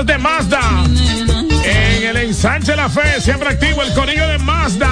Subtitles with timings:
[0.00, 0.60] muchachos de Mazda.
[1.64, 4.88] En el ensanche La Fe, siempre activo el corillo de Mazda.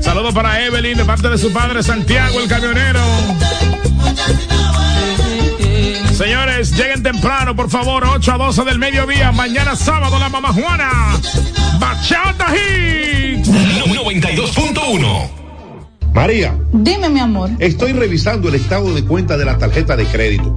[0.00, 3.00] Saludos para Evelyn de parte de su padre Santiago, el camionero.
[6.12, 9.32] Señores, lleguen temprano, por favor, 8 a 12 del mediodía.
[9.32, 10.90] Mañana sábado, la mamá Juana.
[11.78, 13.44] Bachata Hit.
[13.46, 15.44] 92.1.
[16.12, 16.56] María.
[16.72, 17.50] Dime, mi amor.
[17.58, 20.56] Estoy revisando el estado de cuenta de la tarjeta de crédito.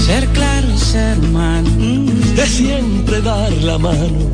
[0.00, 1.68] Ser claro ser humano
[2.36, 4.30] es siempre dar la mano.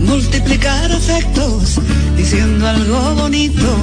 [0.00, 1.78] Multiplicar afectos
[2.16, 3.76] diciendo algo bonito.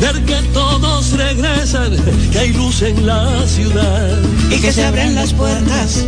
[0.00, 1.92] Ver que todos regresan,
[2.32, 4.18] que hay luz en la ciudad.
[4.50, 6.04] Y que se abren las puertas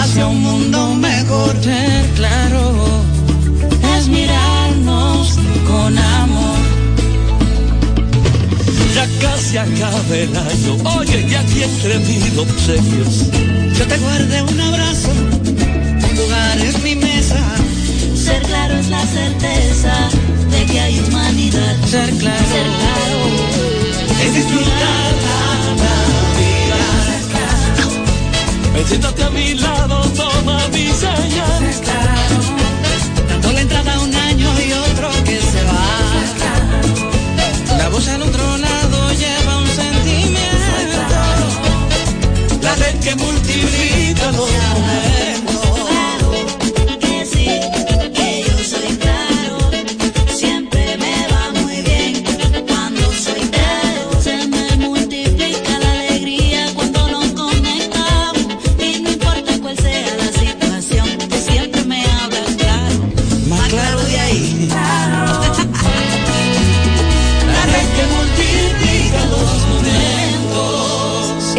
[0.00, 1.54] hacia un mundo mejor.
[1.62, 2.74] Ser claro
[3.96, 6.49] es mirarnos con amor.
[8.94, 13.30] Ya casi acaba el año, oye, y aquí entre mil obsequios
[13.80, 17.40] yo te guardé un abrazo, un lugar en mi mesa.
[18.14, 20.10] Ser claro es la certeza
[20.50, 21.76] de que hay humanidad.
[21.88, 23.20] Ser claro, ser claro
[24.22, 25.12] es disfrutar
[25.80, 25.94] la
[26.36, 26.80] vida.
[27.06, 29.69] Ser claro, siéntate a mi lado,
[43.16, 45.40] multiplica los momentos.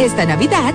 [0.02, 0.74] Esta Navidad,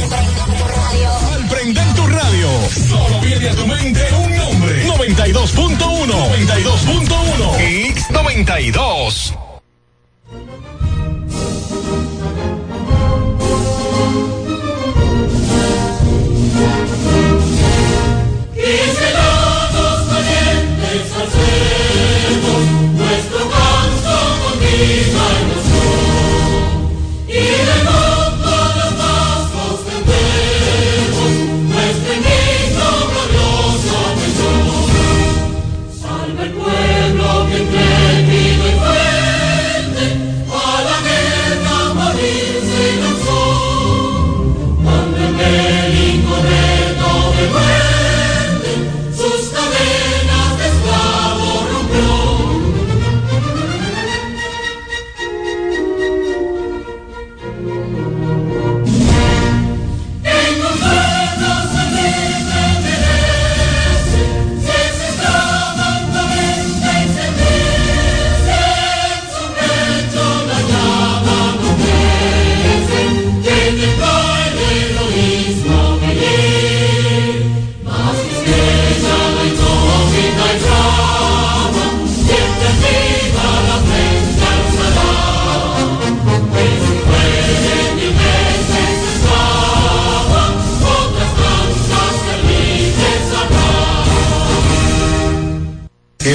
[1.35, 2.49] Al prender tu radio,
[2.89, 4.87] solo viene a tu mente un nombre.
[4.87, 9.46] 92.1 92.1 Mix 92.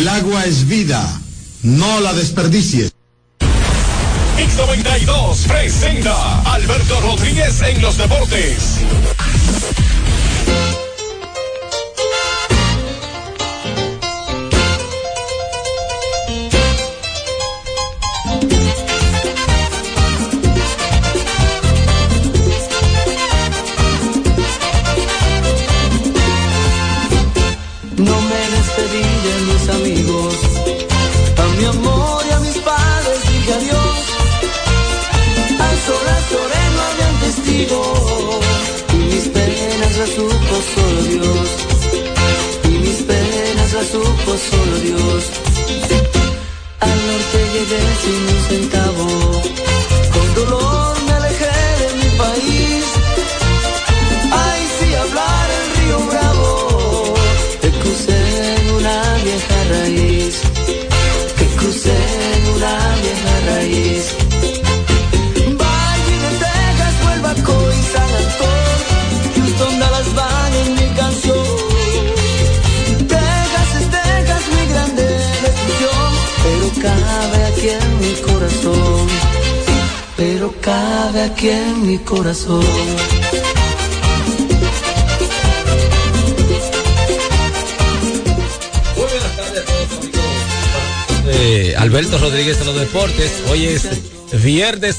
[0.01, 1.21] El agua es vida,
[1.61, 2.90] no la desperdicies.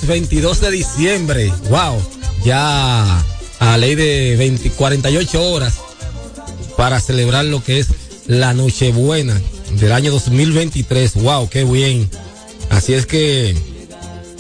[0.03, 1.53] Viernes 22 de diciembre.
[1.69, 2.01] Wow,
[2.45, 3.25] ya
[3.59, 5.75] a ley de 20, 48 horas
[6.77, 7.89] para celebrar lo que es
[8.27, 9.41] la Nochebuena
[9.79, 11.15] del año 2023.
[11.23, 12.09] Wow, qué bien.
[12.71, 13.55] Así es que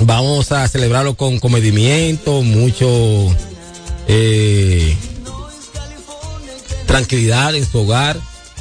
[0.00, 3.34] vamos a celebrarlo con comedimiento, mucho
[4.08, 4.96] eh,
[6.86, 8.18] tranquilidad en su hogar.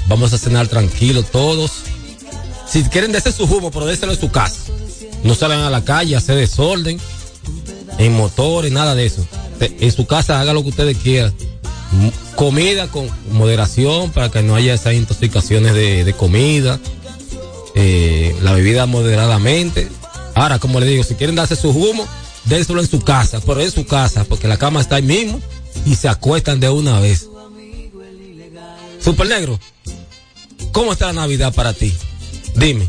[0.08, 1.72] Vamos a cenar tranquilos todos.
[2.68, 4.61] Si quieren darse su jugo, pero déselo en su casa.
[5.24, 7.00] No salgan a la calle a hacer desorden,
[7.98, 9.26] en motores, nada de eso.
[9.60, 11.34] En su casa haga lo que ustedes quieran.
[12.36, 16.80] Comida con moderación para que no haya esas intoxicaciones de, comida.
[17.76, 19.88] Eh, la bebida moderadamente.
[20.36, 22.08] Ahora, como les digo, si quieren darse su humo,
[22.46, 25.40] déselo en su casa, pero en su casa, porque la cama está ahí mismo
[25.86, 27.28] y se acuestan de una vez.
[29.04, 29.60] Super Negro,
[30.72, 31.94] ¿cómo está la Navidad para ti?
[32.56, 32.88] Dime.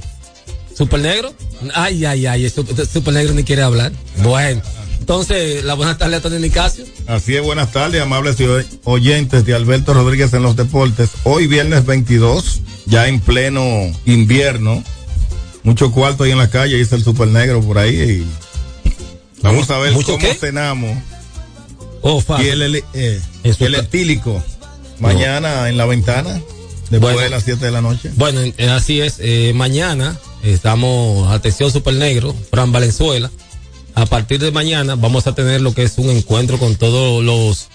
[0.76, 1.32] ¿Super Negro?
[1.74, 3.92] Ay, ay, ay, Super, Super Negro ni quiere hablar.
[4.22, 4.62] Bueno,
[4.98, 6.84] entonces, la buena tarde a Tony Nicasio.
[7.06, 11.10] Así es, buenas tardes, amables oy- oyentes de Alberto Rodríguez en los deportes.
[11.24, 14.82] Hoy viernes 22, ya en pleno invierno.
[15.64, 17.94] Mucho cuarto ahí en la calle, dice el super negro por ahí.
[17.94, 18.26] y
[19.42, 20.34] vamos a ver ¿Mucho cómo qué?
[20.34, 20.96] cenamos.
[22.00, 23.56] Oh, y el, el, eh, el
[24.98, 26.40] mañana en la ventana,
[26.90, 27.20] después Bueno.
[27.20, 28.10] de las 7 de la noche.
[28.16, 29.16] Bueno, eh, así es.
[29.18, 33.30] eh, mañana estamos, atención Super Negro, Fran Valenzuela.
[33.94, 37.68] A partir de mañana vamos a tener lo que es un encuentro con todos los,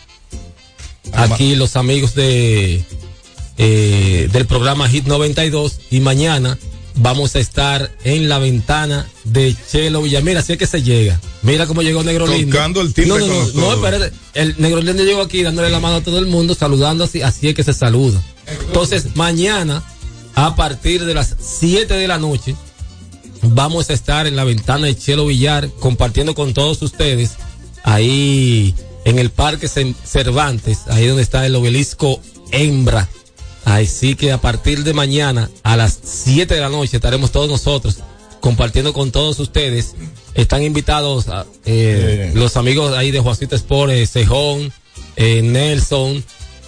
[1.14, 2.84] aquí los amigos de,
[3.58, 6.58] eh, del programa Hit 92 y mañana
[6.96, 11.20] vamos a estar en la ventana de Chelo Villamira, así es que se llega.
[11.44, 12.82] Mira cómo llegó Negro Lindo.
[12.82, 14.16] El timbre No, no, con no, no, espérate.
[14.34, 17.50] El Negro Lindo llegó aquí dándole la mano a todo el mundo, saludando así, así
[17.50, 18.22] es que se saluda.
[18.68, 19.84] Entonces, mañana,
[20.38, 22.56] a partir de las 7 de la noche,
[23.42, 27.32] vamos a estar en la ventana de Chelo Villar compartiendo con todos ustedes
[27.84, 33.10] ahí en el Parque Cervantes, ahí donde está el obelisco Hembra.
[33.66, 37.98] Así que a partir de mañana a las 7 de la noche estaremos todos nosotros
[38.40, 39.96] compartiendo con todos ustedes.
[40.36, 44.72] Están invitados a, eh, los amigos ahí de Juancito Sport, eh, Cejón,
[45.16, 46.24] eh, Nelson,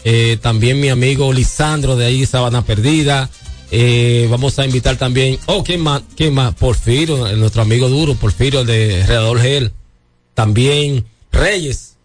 [0.06, 3.30] eh, también mi amigo Lisandro de ahí Sabana Perdida.
[3.72, 6.02] Eh, vamos a invitar también, oh, ¿quién más?
[6.16, 6.56] ¿Quién más?
[6.56, 9.72] Porfirio, eh, nuestro amigo duro, Porfirio de Redador Gel.
[10.34, 11.96] También Reyes.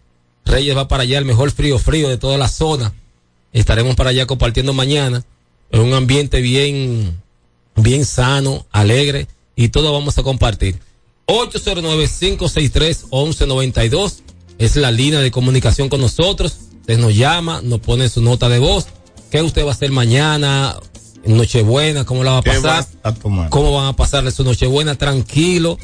[0.45, 2.93] Reyes va para allá, el mejor frío frío de toda la zona.
[3.51, 5.23] Estaremos para allá compartiendo mañana
[5.71, 7.19] en un ambiente bien,
[7.75, 10.79] bien sano, alegre y todo vamos a compartir.
[11.27, 14.19] 809-563-1192
[14.59, 16.57] es la línea de comunicación con nosotros.
[16.81, 18.85] Usted nos llama, nos pone su nota de voz.
[19.31, 20.77] ¿Qué usted va a hacer mañana?
[21.25, 22.85] Nochebuena, ¿cómo la va a ¿Qué pasar?
[23.03, 23.13] a?
[23.49, 24.95] ¿Cómo van a pasarle su Nochebuena?
[24.95, 25.77] Tranquilo,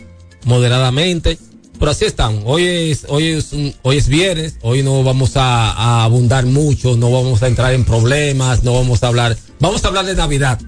[0.45, 1.38] moderadamente.
[1.79, 2.41] Pero así están.
[2.45, 4.57] Hoy es, hoy es, un- hoy es viernes.
[4.62, 6.95] Hoy no vamos a, a abundar mucho.
[6.95, 8.63] No vamos a entrar en problemas.
[8.63, 9.36] No vamos a hablar.
[9.60, 10.60] Vamos a hablar de Navidad.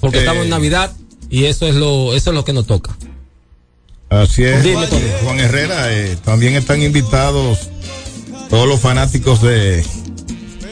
[0.00, 0.20] Porque Eh.
[0.20, 0.92] estamos en Navidad
[1.30, 2.96] y eso es lo, eso es lo que nos toca.
[4.08, 4.62] Así es.
[4.64, 4.86] Dime.
[5.22, 7.70] Juan Herrera, eh, también están invitados
[8.50, 9.84] todos los fanáticos de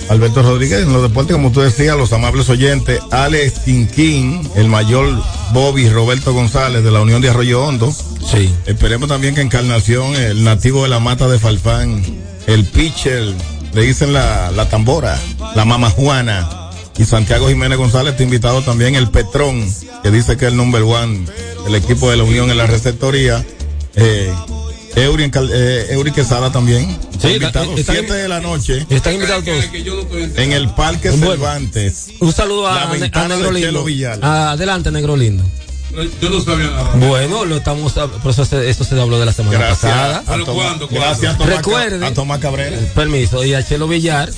[0.09, 5.09] Alberto Rodríguez en los deportes, como tú decías, los amables oyentes, Alex Quinquín, el mayor
[5.53, 7.93] Bobby Roberto González de la Unión de Arroyo Hondo.
[7.93, 8.53] Sí.
[8.67, 12.03] Esperemos también que Encarnación, el nativo de la mata de Falfán,
[12.47, 13.35] el pitcher,
[13.73, 15.19] le dicen la, la tambora,
[15.55, 16.71] la mama Juana.
[16.97, 19.67] Y Santiago Jiménez González está invitado también el Petrón,
[20.03, 21.27] que dice que es el number one
[21.65, 23.45] del equipo de la Unión en la receptoría.
[23.97, 24.33] Eh,
[24.97, 26.97] Eury, eh, Eury Quesada también.
[27.21, 29.65] Sí, invitado está- está- 7 de la noche Están invitados todos.
[30.39, 31.27] en el Parque Bueno.
[31.33, 32.07] Cervantes.
[32.21, 33.85] Un saludo a, a Negro Lindo.
[33.89, 34.19] Chelo.
[34.23, 35.43] Ah, adelante, Negro Lindo.
[36.21, 36.91] Yo no sabía nada.
[36.97, 39.79] Bueno, lo estamos, por eso se, eso se habló de la semana Gracias.
[39.93, 40.19] pasada.
[40.27, 42.05] a Tomás- Gracias a Tomás, Recuerde.
[42.07, 42.77] a Tomás Cabrera.
[42.95, 44.29] Permiso, y a Chelo Villar,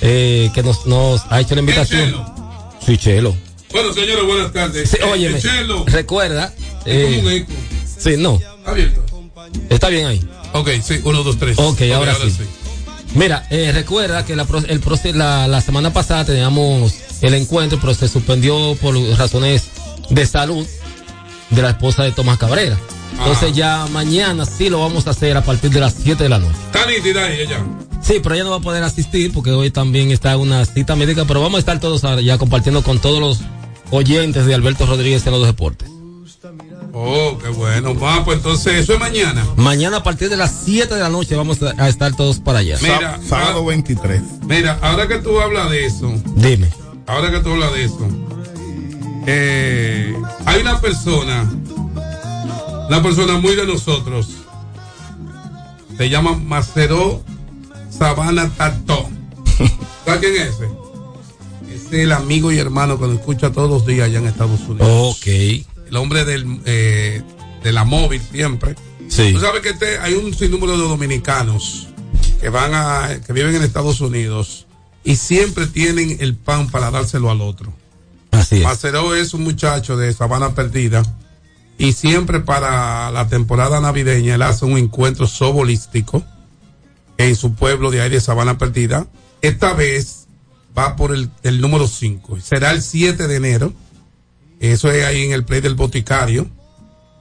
[0.00, 2.16] eh, que nos, nos ha hecho la invitación.
[2.84, 3.36] Sí, Chelo.
[3.72, 4.90] Bueno, señores, buenas tardes.
[4.90, 6.52] Sí, Eh, óyeme, Chelo, recuerda.
[6.84, 7.52] es como un Eh, eco.
[7.98, 8.40] sí, no.
[8.64, 9.04] Abierto.
[9.68, 10.20] Está bien ahí.
[10.52, 11.58] Ok, sí, uno, dos, tres.
[11.58, 12.30] Ok, ahora sí.
[13.14, 14.82] Mira, eh, recuerda que la, el
[15.18, 19.64] la, la semana pasada teníamos el encuentro, pero se suspendió por razones
[20.10, 20.66] de salud
[21.50, 22.76] de la esposa de Tomás Cabrera.
[23.18, 26.38] Entonces ya mañana sí lo vamos a hacer a partir de las 7 de la
[26.38, 26.56] noche.
[26.66, 27.64] Está nítida ella.
[28.02, 31.24] Sí, pero ella no va a poder asistir porque hoy también está una cita médica,
[31.24, 33.40] pero vamos a estar todos ya compartiendo con todos los
[33.90, 35.88] oyentes de Alberto Rodríguez en los deportes.
[36.98, 37.94] Oh, qué bueno.
[37.94, 39.46] Va, pues entonces eso es mañana.
[39.56, 42.60] Mañana a partir de las 7 de la noche vamos a a estar todos para
[42.60, 42.78] allá.
[42.80, 44.22] Mira, Sábado 23.
[44.46, 46.70] Mira, ahora que tú hablas de eso, Dime.
[47.06, 48.08] ahora que tú hablas de eso,
[49.26, 51.52] eh, hay una persona,
[52.88, 54.28] una persona muy de nosotros,
[55.98, 57.22] se llama Macero
[57.90, 59.10] Sabana Tato.
[60.06, 60.70] ¿Sabes quién es ese?
[61.74, 65.16] Es el amigo y hermano que nos escucha todos los días allá en Estados Unidos.
[65.18, 65.75] Ok.
[65.88, 67.22] El hombre del, eh,
[67.62, 68.74] de la móvil siempre.
[69.08, 69.32] Sí.
[69.32, 71.88] Tú sabes que este- hay un sinnúmero de dominicanos
[72.40, 74.66] que van a, que viven en Estados Unidos
[75.04, 77.72] y siempre tienen el pan para dárselo al otro.
[78.32, 78.62] Así es.
[78.62, 81.02] Macero es un muchacho de Sabana Perdida
[81.78, 86.24] y siempre para la temporada navideña él hace un encuentro sobolístico
[87.18, 89.06] en su pueblo de ahí de Sabana Perdida.
[89.40, 90.26] Esta vez
[90.76, 92.38] va por el, el número 5.
[92.42, 93.72] Será el 7 de enero.
[94.60, 96.48] Eso es ahí en el play del Boticario.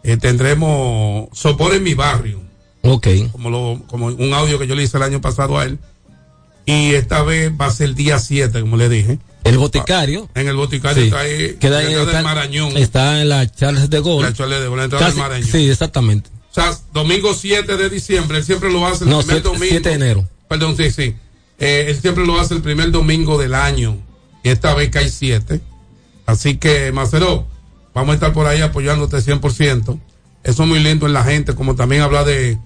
[0.04, 2.39] Eh, tendremos Sopor en mi barrio
[2.84, 3.08] Ok.
[3.32, 5.80] como, lo, como un audio que yo le hice el año pasado a él.
[6.65, 9.20] Y esta vez va a ser el día 7, como le dije.
[9.44, 10.27] El boticario.
[10.34, 11.08] En el boticario Sí.
[11.10, 11.56] está ahí.
[11.60, 12.75] Queda en el del Marañón.
[12.77, 14.24] Está en la Charles de Gaulle.
[14.30, 15.50] La Charles de Gaulle, la entrada Casi- del Marañón.
[15.50, 16.30] Sí, exactamente.
[16.51, 19.80] O sea, domingo 7 de diciembre, él siempre lo hace el No, primer 7, domingo.
[19.89, 20.30] de enero.
[20.48, 21.15] Perdón, sí, sí.
[21.60, 23.98] Eh, él siempre lo hace el primer domingo del año.
[24.44, 25.60] Y esta vez que hay 7.
[26.25, 27.46] Así que, Macero,
[27.94, 30.00] vamos a estar por ahí apoyándote 100%.
[30.44, 32.58] Eso es muy lindo en la gente, como también hablar de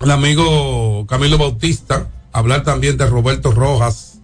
[0.00, 4.18] el amigo Camilo Bautista, hablar también de Roberto Rojas,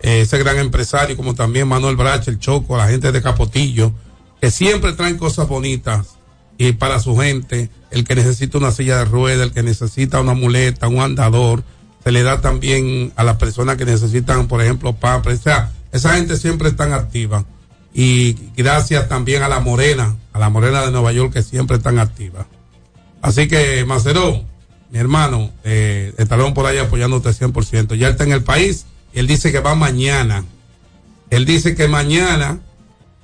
[0.00, 3.92] eh, ese gran empresario, como también Manuel Brache, el Choco, la gente de Capotillo,
[4.40, 6.16] que siempre traen cosas bonitas
[6.58, 10.34] y para su gente, el que necesita una silla de ruedas, el que necesita una
[10.34, 11.64] muleta, un andador,
[12.04, 15.40] se le da también a las personas que necesitan, por ejemplo, pampers.
[15.40, 17.46] O sea, esa gente siempre están activa.
[17.94, 21.98] Y gracias también a la Morena, a la Morena de Nueva York, que siempre están
[22.00, 22.46] activas.
[23.22, 24.42] Así que, Macero,
[24.90, 27.94] mi hermano, eh, estaremos por ahí apoyándote 100%.
[27.94, 30.44] Ya está en el país y él dice que va mañana.
[31.30, 32.58] Él dice que mañana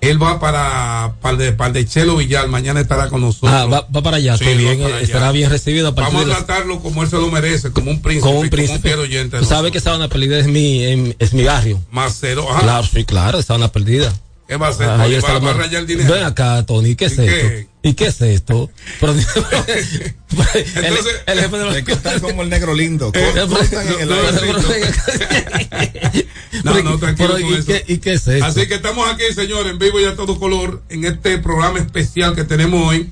[0.00, 2.48] él va para, para, el de, para el de Chelo Villar.
[2.48, 3.52] Mañana estará con nosotros.
[3.52, 4.38] Ah, va, va para allá.
[4.38, 5.04] Sí, qué va bien, para allá.
[5.04, 8.00] estará bien recibido a Vamos a las- tratarlo como él se lo merece, como un
[8.00, 8.26] príncipe.
[8.26, 8.94] con y un como príncipe.
[8.94, 9.36] oyente.
[9.36, 11.80] de Tú sabes que Sabana Perdida es mi, em, es mi barrio.
[11.90, 12.60] Macero, ajá.
[12.62, 14.12] Claro, sí, claro, Sabana Perdida.
[14.50, 14.88] ¿Qué va a hacer?
[14.88, 16.12] Ah, ahí ¿Va, está la va a rayar el dinero?
[16.12, 17.30] Ven acá, Tony, ¿qué es ¿Y esto?
[17.48, 17.68] qué?
[17.84, 18.68] ¿Y qué es esto?
[18.98, 23.12] Pero- el, el jefe de los- Es que está como el negro lindo.
[23.20, 23.32] Eh,
[26.64, 26.74] no.
[26.74, 27.66] No, no, tranquilo Pero, con ¿y eso.
[27.66, 28.44] qué- y qué es esto?
[28.44, 32.34] Así que estamos aquí, señor, en vivo y a todo color, en este programa especial
[32.34, 33.08] que tenemos hoy,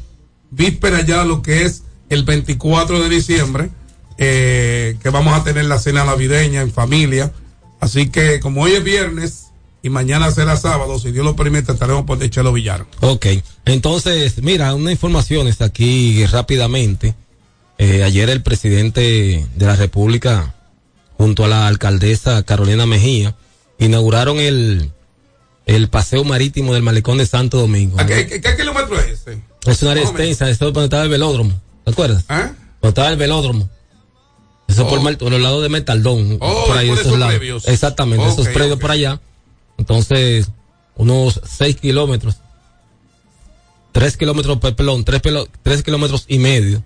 [0.50, 3.70] víspera ya lo que es el 24 de diciembre,
[4.18, 7.32] eh, que vamos a tener la cena navideña en familia.
[7.80, 9.44] Así que como hoy es viernes
[9.88, 12.86] y mañana será sábado, si Dios lo permite, estaremos por de Chelo Villar.
[13.00, 13.26] Ok,
[13.64, 17.14] entonces, mira, una información está aquí rápidamente.
[17.78, 20.54] Eh, ayer el presidente de la República,
[21.16, 23.34] junto a la alcaldesa Carolina Mejía,
[23.78, 24.90] inauguraron el,
[25.66, 27.98] el paseo marítimo del malecón de Santo Domingo.
[28.00, 29.40] ¿A qué, qué- qué kilómetro es ese?
[29.66, 31.52] Es una área extensa, esto es donde estaba el velódromo,
[31.84, 32.24] ¿te acuerdas?
[32.28, 32.50] ¿Ah?
[32.82, 33.68] Donde estaba el velódromo.
[34.66, 37.40] Eso por, Mal- por el lado de Metaldón, Oh, por ahí por esos lados.
[37.68, 39.20] Exactamente, esos predios por allá.
[39.78, 40.50] Entonces,
[40.96, 42.36] unos seis kilómetros,
[43.92, 46.82] tres kilómetros, pe- perdón, tres, pelo- tres kilómetros y medio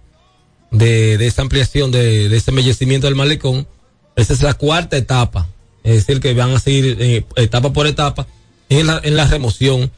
[0.71, 3.67] de, de esa ampliación, de, de ese embellecimiento del malecón.
[4.15, 5.49] Esa es la cuarta etapa
[5.85, 8.29] es decir, que van a seguir eh, etapa por etapa
[8.69, 9.91] en la, en la remoción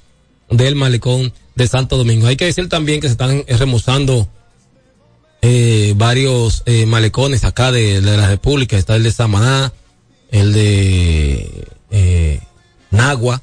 [0.49, 2.27] del malecón de Santo Domingo.
[2.27, 4.27] Hay que decir también que se están eh, remozando
[5.43, 8.79] eh, varios malecones acá de, de la República.
[8.79, 9.75] Está el de Samaná,
[10.31, 11.69] el de
[12.95, 13.43] Nagua,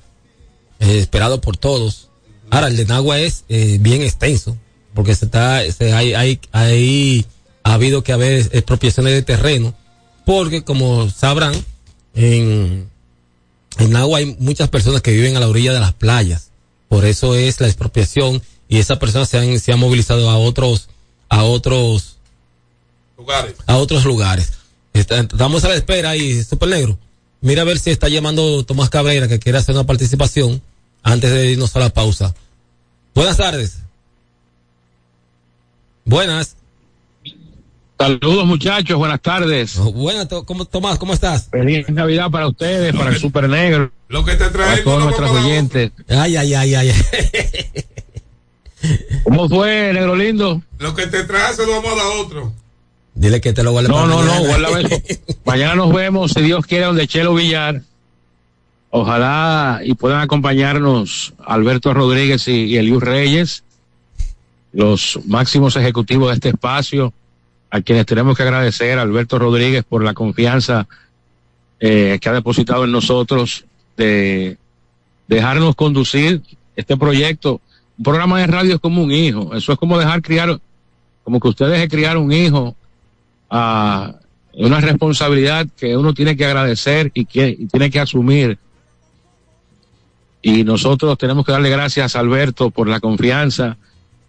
[0.79, 2.09] eh, esperado por todos.
[2.49, 4.57] Ahora, el de Nagua es eh, bien extenso,
[4.93, 7.25] porque se está, se, hay, hay, hay,
[7.63, 9.73] ha habido que haber expropiaciones de terreno,
[10.25, 11.53] porque como sabrán,
[12.13, 12.89] en,
[13.77, 16.49] en Nagua hay muchas personas que viven a la orilla de las playas.
[16.89, 20.89] Por eso es la expropiación y esas personas se han, se han movilizado a otros,
[21.29, 22.17] a otros
[23.17, 23.55] lugares.
[23.65, 24.53] a otros lugares.
[24.93, 26.97] Estamos a la espera ahí, Super Negro.
[27.41, 30.61] Mira a ver si está llamando Tomás Cabrera que quiere hacer una participación
[31.03, 32.33] antes de irnos a la pausa.
[33.15, 33.79] Buenas tardes.
[36.05, 36.55] Buenas.
[37.97, 39.77] Saludos muchachos, buenas tardes.
[39.77, 41.49] buenas, ¿cómo, Tomás, ¿cómo estás?
[41.51, 43.91] Feliz Navidad para ustedes, para el Super Negro.
[44.07, 45.91] Lo que te Para todos nuestros oyentes.
[46.09, 46.91] Ay, ay, ay, ay.
[49.23, 50.61] ¿Cómo fue, Negro Lindo?
[50.79, 52.53] Lo que te trae se lo vamos a dar a otro.
[53.13, 54.47] Dile que te lo guarde No, no, no, mañana.
[54.47, 55.21] guárdame eso.
[55.45, 57.81] Mañana nos vemos, si Dios quiere, donde Chelo Villar.
[58.89, 63.63] Ojalá y puedan acompañarnos Alberto Rodríguez y, y Elius Reyes,
[64.73, 67.13] los máximos ejecutivos de este espacio,
[67.69, 70.87] a quienes tenemos que agradecer a Alberto Rodríguez por la confianza
[71.79, 73.63] eh, que ha depositado en nosotros
[73.95, 74.57] de
[75.27, 76.41] dejarnos conducir
[76.75, 77.61] este proyecto.
[77.97, 80.59] Un programa de radio es como un hijo, eso es como dejar criar,
[81.23, 82.75] como que usted deje criar un hijo
[83.51, 84.15] a
[84.53, 88.57] una responsabilidad que uno tiene que agradecer y que y tiene que asumir.
[90.41, 93.77] Y nosotros tenemos que darle gracias a Alberto por la confianza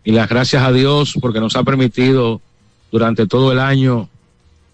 [0.04, 2.42] y las gracias a Dios porque nos ha permitido
[2.90, 4.08] durante todo el año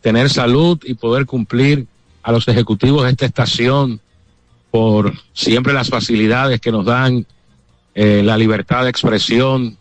[0.01, 1.87] tener salud y poder cumplir
[2.23, 4.01] a los ejecutivos de esta estación
[4.71, 7.27] por siempre las facilidades que nos dan
[7.95, 9.77] eh, la libertad de expresión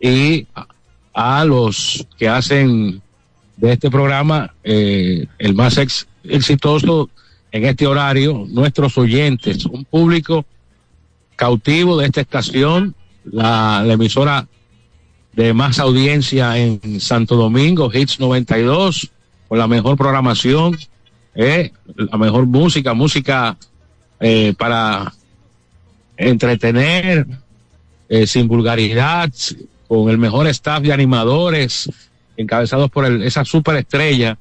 [0.00, 0.66] y a,
[1.14, 3.02] a los que hacen
[3.56, 7.10] de este programa eh, el más ex- exitoso
[7.52, 10.44] en este horario, nuestros oyentes, un público
[11.36, 14.46] cautivo de esta estación, la, emisora
[15.32, 19.10] de más audiencia en Santo Domingo, Hits 92,
[19.48, 20.76] con la mejor programación,
[21.34, 23.56] eh, la mejor música, música
[24.20, 25.12] eh, para
[26.16, 27.26] entretener,
[28.26, 29.32] sin vulgaridad,
[29.88, 31.90] con el mejor staff de animadores,
[32.36, 34.38] encabezados por el- esa superestrella,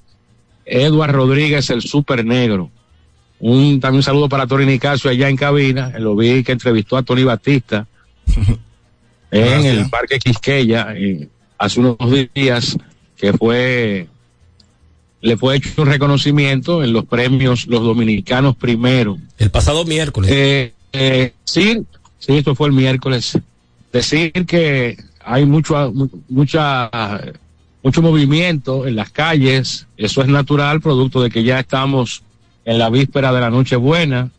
[0.66, 2.70] Edward Rodríguez, el super negro.
[3.40, 7.04] Un, también un saludo para Tony Nicasio allá en cabina, lo vi que entrevistó a
[7.04, 7.86] Tony Batista
[9.32, 9.78] en Gracias.
[9.78, 11.28] el Parque Quisqueya eh,
[11.58, 11.98] hace unos
[12.34, 12.78] días,
[13.18, 14.08] que fue,
[15.22, 19.18] le fue hecho un reconocimiento en los premios Los Dominicanos Primero.
[19.38, 20.32] El pasado miércoles.
[20.34, 21.84] Eh, eh, sí,
[22.20, 23.38] sí, esto fue el miércoles.
[23.92, 26.90] Decir que hay mucho, mu- mucha,
[27.84, 32.24] mucho movimiento en las calles, eso es natural, producto de que ya estamos
[32.64, 34.32] en la víspera de la Nochebuena.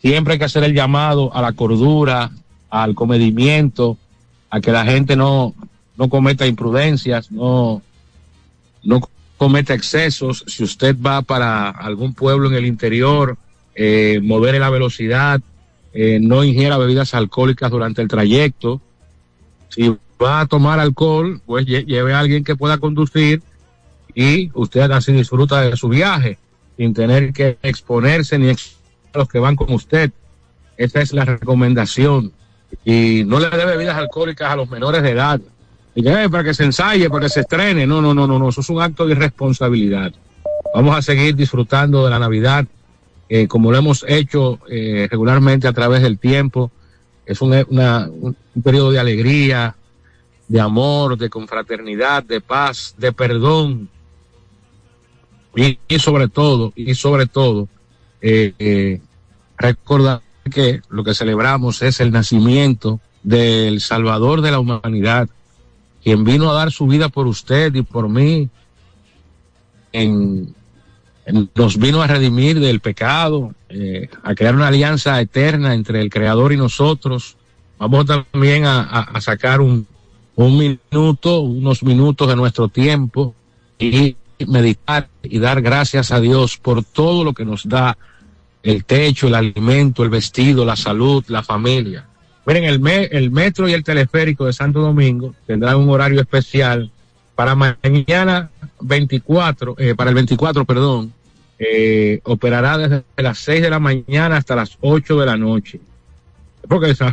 [0.00, 2.30] Siempre hay que hacer el llamado a la cordura,
[2.70, 3.98] al comedimiento,
[4.48, 5.54] a que la gente no,
[5.98, 7.82] no cometa imprudencias, no,
[8.82, 9.00] no
[9.36, 10.44] cometa excesos.
[10.46, 13.36] Si usted va para algún pueblo en el interior,
[13.74, 15.40] eh, modere la velocidad,
[15.92, 18.80] eh, no ingiera bebidas alcohólicas durante el trayecto.
[19.68, 23.42] Si va a tomar alcohol, pues lle- lleve a alguien que pueda conducir
[24.14, 26.38] y usted así disfruta de su viaje
[26.76, 28.54] sin tener que exponerse ni a
[29.14, 30.10] los que van con usted.
[30.76, 32.32] Esa es la recomendación.
[32.84, 35.40] Y no le dé bebidas alcohólicas a los menores de edad.
[35.94, 37.86] Y "Eh, para que se ensaye, para que se estrene.
[37.86, 38.48] No, no, no, no, no.
[38.50, 40.12] Eso es un acto de irresponsabilidad.
[40.74, 42.66] Vamos a seguir disfrutando de la Navidad
[43.30, 46.70] eh, como lo hemos hecho eh, regularmente a través del tiempo.
[47.26, 49.74] Es un, una- un- un periodo de alegría,
[50.48, 53.88] de amor, de confraternidad, de paz, de perdón.
[55.54, 57.68] Y, sobre todo, y sobre todo,
[58.22, 59.00] eh, eh,
[59.56, 65.28] recordar que lo que celebramos es el nacimiento del Salvador de la humanidad,
[66.02, 68.48] quien vino a dar su vida por usted y por mí,
[69.92, 70.54] en,
[71.54, 76.52] nos vino a redimir del pecado, eh, a crear una alianza eterna entre el Creador
[76.52, 77.36] y nosotros.
[77.78, 79.86] Vamos también a sacar un,
[80.38, 83.34] un minuto, unos minutos de nuestro tiempo
[83.78, 84.14] y
[84.46, 87.98] meditar y dar gracias a Dios por todo lo que nos da
[88.62, 92.06] el techo, el alimento, el vestido, la salud, la familia.
[92.46, 96.88] Miren, el, me- el metro y el teleférico de Santo Domingo tendrán un horario especial
[97.34, 101.12] para mañana 24, eh, para el 24, perdón,
[101.58, 105.80] eh, operará desde las 6 de la mañana hasta las 8 de la noche.
[106.68, 107.12] Porque esa-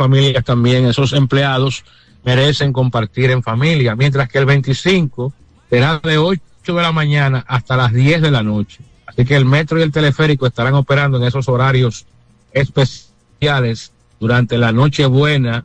[0.00, 1.84] familias también, esos empleados,
[2.24, 5.32] merecen compartir en familia, mientras que el 25
[5.68, 8.80] será de 8 de la mañana hasta las 10 de la noche.
[9.06, 12.06] Así que el metro y el teleférico estarán operando en esos horarios
[12.52, 15.64] especiales durante la Nochebuena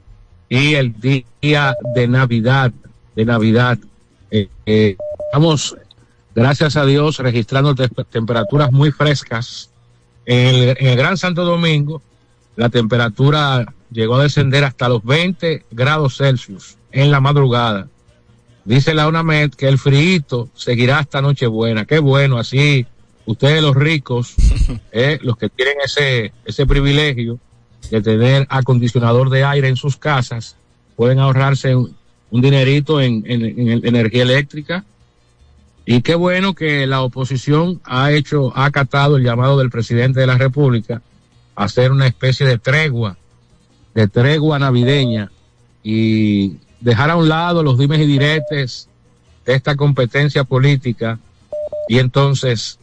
[0.49, 2.71] y el día de Navidad,
[3.15, 3.77] de Navidad.
[4.31, 5.75] Eh, eh, estamos,
[6.33, 9.69] gracias a Dios, registrando te- temperaturas muy frescas.
[10.25, 12.01] En el, en el Gran Santo Domingo,
[12.55, 17.87] la temperatura llegó a descender hasta los 20 grados Celsius en la madrugada.
[18.63, 21.85] Dice la UNAMED que el frío seguirá hasta Nochebuena.
[21.85, 22.85] Qué bueno, así
[23.25, 24.33] ustedes los ricos,
[24.91, 27.39] eh, los que tienen ese, ese privilegio
[27.91, 30.55] de tener acondicionador de aire en sus casas,
[30.95, 31.95] pueden ahorrarse un,
[32.31, 34.83] un dinerito en, en- en energía eléctrica.
[35.85, 40.25] Y qué bueno que la oposición ha hecho, ha acatado el llamado del presidente de
[40.27, 41.03] la República
[41.55, 43.17] a hacer una especie de tregua,
[43.95, 45.31] de tregua navideña
[45.81, 48.89] y dejar a un lado los dimes y diretes
[49.45, 51.17] de esta competencia política
[51.87, 52.77] y entonces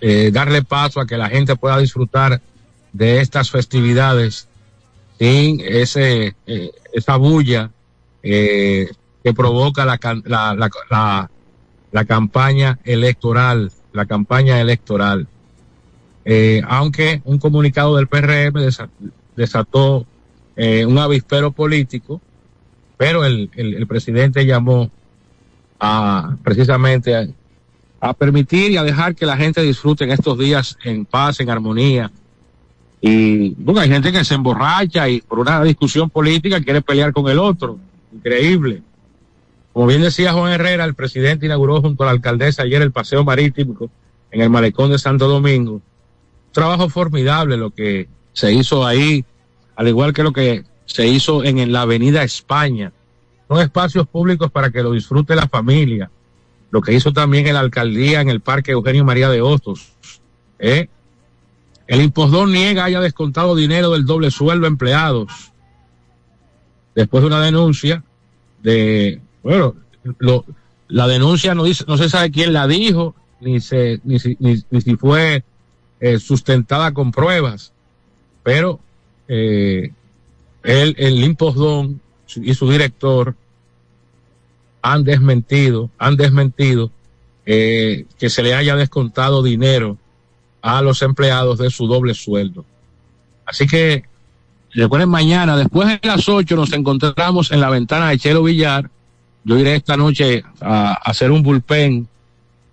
[0.00, 2.40] eh, darle paso a que la gente pueda disfrutar
[2.92, 4.48] de estas festividades
[5.18, 7.70] sin ese eh, esa bulla
[8.22, 8.90] eh,
[9.24, 10.54] que provoca la, la,
[10.90, 11.30] la,
[11.90, 15.26] la, campaña electoral, la campaña electoral.
[16.66, 18.58] Aunque un comunicado del PRM
[19.36, 20.06] desató
[20.56, 22.20] eh, un avispero político,
[22.96, 24.90] pero el, el, presidente llamó
[25.80, 27.34] a precisamente
[28.00, 32.10] a, permitir y a dejar que la gente disfrute estos días en paz, en armonía.
[33.00, 37.28] Y bueno, hay gente que se emborracha y por una discusión política quiere pelear con
[37.28, 37.78] el otro.
[38.12, 38.82] Increíble.
[39.72, 43.24] Como bien decía Juan Herrera, el presidente inauguró junto a la alcaldesa ayer el paseo
[43.24, 43.90] marítimo
[44.30, 45.80] en el malecón de Santo Domingo.
[46.52, 49.24] Trabajo formidable lo que se hizo ahí,
[49.76, 52.92] al igual que lo que se hizo en, la Avenida España.
[53.48, 56.10] Son espacios públicos para que lo disfrute la familia.
[56.70, 59.92] Lo que hizo también la alcaldía en el Parque Eugenio María de Hostos.
[60.58, 60.88] ¿eh?
[61.86, 65.30] El impostón niega haya descontado dinero del doble sueldo a empleados.
[66.94, 68.02] Después de una denuncia
[68.62, 69.74] de, bueno,
[70.18, 70.44] lo-
[70.88, 74.62] la denuncia no dice, no se sabe quién la dijo, ni se, ni si, ni,
[74.70, 75.42] ni si fue
[76.00, 77.71] eh, sustentada con pruebas,
[78.42, 78.80] pero
[79.28, 79.90] eh,
[80.62, 82.00] el, el impostón
[82.36, 83.34] y su director
[84.82, 86.90] han desmentido, han desmentido
[87.46, 89.96] eh, que se le haya descontado dinero
[90.60, 92.64] a los empleados de su doble sueldo.
[93.46, 94.04] Así que
[94.72, 98.90] recuerden mañana, después de las 8 nos encontramos en la ventana de Chelo Villar.
[99.44, 102.06] Yo iré esta noche a, hacer un bullpen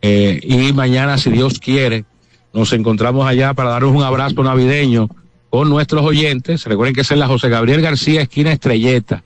[0.01, 2.05] eh, y mañana, si Dios quiere,
[2.53, 5.09] nos encontramos allá para darnos un abrazo navideño
[5.49, 6.65] con nuestros oyentes.
[6.65, 9.23] Recuerden que es en la José Gabriel García, esquina Estrelleta,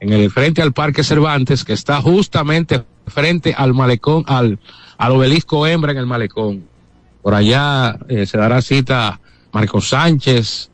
[0.00, 4.58] en el frente al Parque Cervantes, que está justamente frente al malecón, al,
[4.98, 6.64] al obelisco hembra en el malecón.
[7.22, 9.20] Por allá eh, se dará cita
[9.52, 10.70] Marco Sánchez,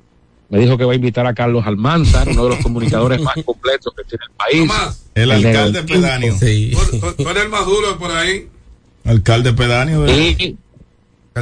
[0.49, 3.93] me dijo que va a invitar a Carlos Almanzar, uno de los comunicadores más completos
[3.97, 5.03] que tiene el país.
[5.15, 6.35] El de alcalde Don pedáneo.
[6.39, 8.49] Tú- tú- tú eres el más duro por ahí.
[9.05, 10.03] Alcalde pedáneo.
[10.03, 10.17] ¿verdad?
[10.17, 10.57] Y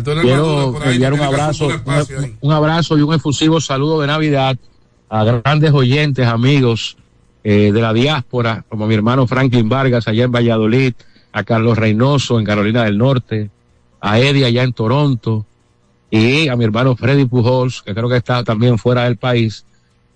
[0.03, 1.69] quiero enviar un abrazo,
[2.41, 4.57] un abrazo y un efusivo saludo de Navidad
[5.09, 6.97] a grandes oyentes, amigos
[7.45, 10.95] eh, de la diáspora, como mi hermano Franklin Vargas allá en Valladolid,
[11.33, 13.51] a Carlos Reynoso en Carolina del Norte,
[14.01, 15.47] a Eddie allá en Toronto
[16.11, 19.65] y a mi hermano Freddy Pujols, que creo que está también fuera del país.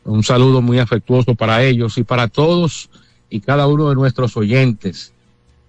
[0.05, 2.89] Un saludo muy afectuoso para ellos y para todos
[3.31, 5.13] y cada uno de nuestros oyentes.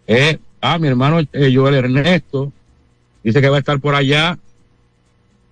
[0.07, 2.51] Eh, ah, mi hermano eh, Joel Ernesto,
[3.23, 4.37] dice que va a estar por allá,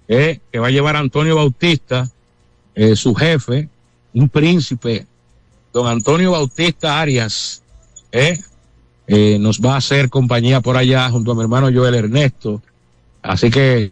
[0.08, 2.10] eh, que va a llevar a Antonio Bautista,
[2.76, 3.70] eh, su jefe,
[4.14, 5.06] un príncipe,
[5.74, 7.62] don Antonio Bautista Arias,
[8.12, 8.40] eh,
[9.08, 12.62] eh, nos va a hacer compañía por allá junto a mi hermano Joel Ernesto.
[13.22, 13.92] Así que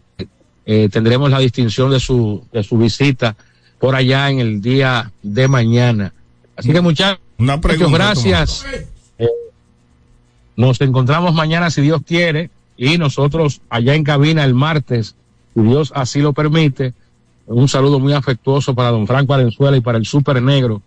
[0.66, 3.36] eh, tendremos la distinción de su, de su visita
[3.78, 6.12] por allá en el día de mañana.
[6.56, 8.64] Así que muchachos, Una pregunta, gracias.
[9.18, 9.28] Eh,
[10.56, 15.14] nos encontramos mañana si Dios quiere y nosotros allá en cabina el martes,
[15.54, 16.92] si Dios así lo permite.
[17.46, 20.82] Un saludo muy afectuoso para don Frank Valenzuela y para el Super Negro.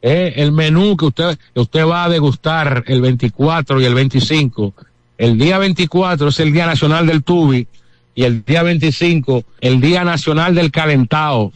[0.00, 4.74] Eh, el menú que usted, que usted va a degustar el 24 y el 25.
[5.18, 7.68] El día 24 es el Día Nacional del Tubi
[8.14, 11.52] y el día 25, el Día Nacional del Calentado.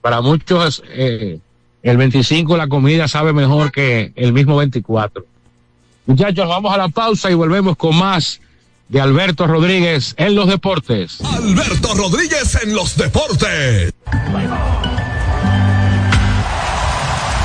[0.00, 1.38] Para muchos, eh,
[1.82, 5.24] el 25 la comida sabe mejor que el mismo 24.
[6.06, 8.40] Muchachos, vamos a la pausa y volvemos con más
[8.88, 11.20] de Alberto Rodríguez en los deportes.
[11.20, 13.92] Alberto Rodríguez en los deportes.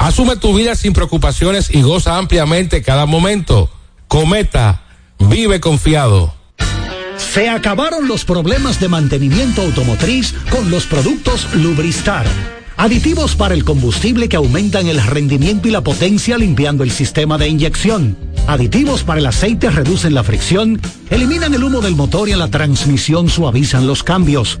[0.00, 3.68] Asume tu vida sin preocupaciones y goza ampliamente cada momento.
[4.08, 4.80] Cometa,
[5.18, 6.32] vive confiado.
[7.18, 12.24] Se acabaron los problemas de mantenimiento automotriz con los productos Lubristar.
[12.78, 17.48] Aditivos para el combustible que aumentan el rendimiento y la potencia limpiando el sistema de
[17.48, 18.16] inyección.
[18.46, 22.48] Aditivos para el aceite reducen la fricción, eliminan el humo del motor y en la
[22.48, 24.60] transmisión suavizan los cambios.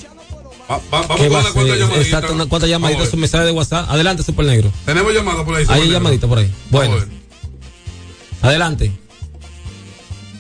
[0.71, 1.85] Va- va- vamos ¿Qué con va a una cuanta hacer?
[1.85, 2.07] llamadita.
[2.07, 3.91] Exacto, una cuanta llamadita, su mensaje de WhatsApp.
[3.91, 4.73] Adelante, Super Negro.
[4.87, 5.67] Tenemos llamada por ahí.
[5.69, 6.51] Hay llamadita por ahí.
[6.71, 6.97] Bueno.
[8.41, 8.93] Adelante.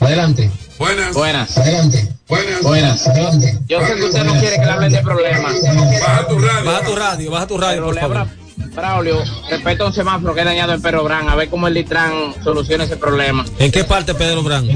[0.01, 0.51] Adelante.
[0.79, 1.15] Buenas.
[1.15, 1.57] Buenas.
[1.59, 2.09] Adelante.
[2.29, 2.63] Buenas.
[2.63, 3.07] Buenas.
[3.07, 3.59] Adelante.
[3.69, 5.55] Yo sé que usted no quiere que le hablen de problemas.
[5.63, 6.65] Baja tu radio.
[6.71, 8.27] Baja tu radio, baja tu radio, por favor.
[8.75, 11.75] Braulio, respecto a un semáforo que ha dañado en Pedro Brán, a ver cómo el
[11.75, 13.45] Litran soluciona ese problema.
[13.61, 14.67] ¿En qué parte, Pedro Brán?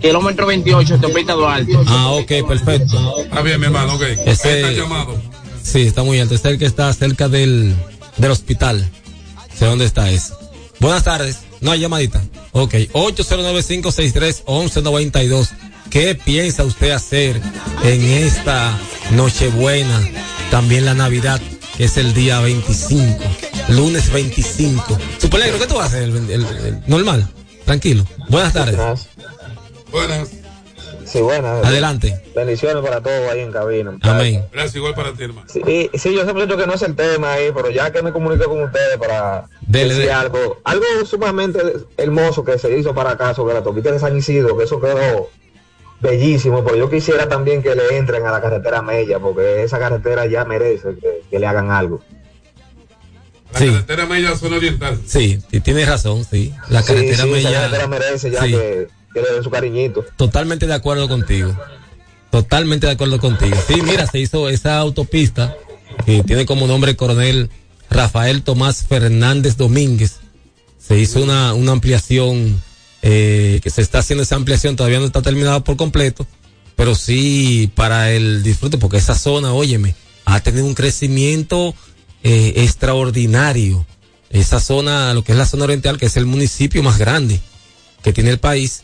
[0.00, 1.72] Kilómetro 28, Autopista Duarte.
[1.86, 3.14] Ah, ok, perfecto.
[3.22, 4.02] Está bien, mi hermano, ok.
[4.26, 5.16] Ese- Está llamado.
[5.62, 6.34] Sí, está muy alto.
[6.34, 7.74] Es el que está cerca del,
[8.18, 8.86] del hospital.
[9.58, 10.34] Sé dónde está ese.
[10.80, 11.38] Buenas tardes.
[11.62, 12.20] No hay llamadita.
[12.58, 12.72] Ok.
[12.94, 15.48] 809-563-1192.
[15.90, 17.38] ¿qué piensa usted hacer
[17.84, 18.74] en esta
[19.10, 20.00] Nochebuena?
[20.50, 21.38] También la Navidad,
[21.76, 23.22] que es el día 25,
[23.68, 24.98] lunes 25.
[25.20, 26.04] Superlegro, ¿qué tú vas a hacer?
[26.04, 27.28] El- el- el- normal,
[27.66, 28.06] tranquilo.
[28.30, 28.78] Buenas tardes.
[29.92, 30.28] Buenas.
[31.06, 31.64] Sí, buenas.
[31.64, 32.20] Adelante.
[32.34, 33.96] Bendiciones para todos ahí en cabina.
[34.02, 34.44] Amén.
[34.52, 35.46] Gracias, igual para ti, hermano.
[35.48, 35.62] Sí,
[35.94, 38.12] sí, yo siempre he dicho que no es el tema ahí, pero ya que me
[38.12, 40.12] comuniqué con ustedes para Dele, decir dele.
[40.12, 41.60] algo, algo sumamente
[41.96, 45.30] hermoso que se hizo para acá sobre la toquita de San Isidro, que eso quedó
[46.00, 50.26] bellísimo, pero yo quisiera también que le entren a la carretera Mella, porque esa carretera
[50.26, 52.02] ya merece que, que le hagan algo.
[53.52, 54.98] La carretera media zona oriental.
[55.06, 56.52] Sí, sí, tienes razón, sí.
[56.68, 58.50] La Sí, carretera sí, me esa ya- carretera merece ya Sí.
[58.50, 58.88] que,
[59.22, 60.04] que su cariñito.
[60.16, 61.56] Totalmente de acuerdo contigo.
[62.30, 63.56] Totalmente de acuerdo contigo.
[63.66, 65.56] Sí, mira, se hizo esa autopista
[66.04, 67.50] que tiene como nombre el coronel
[67.90, 70.16] Rafael Tomás Fernández Domínguez.
[70.78, 72.60] Se hizo una, una ampliación,
[73.02, 76.26] eh, que se está haciendo esa ampliación, todavía no está terminada por completo,
[76.76, 81.74] pero sí para el disfrute, porque esa zona, óyeme, ha tenido un crecimiento
[82.22, 83.86] eh, extraordinario.
[84.30, 87.40] Esa zona, lo que es la zona oriental, que es el municipio más grande
[88.02, 88.82] que tiene el país,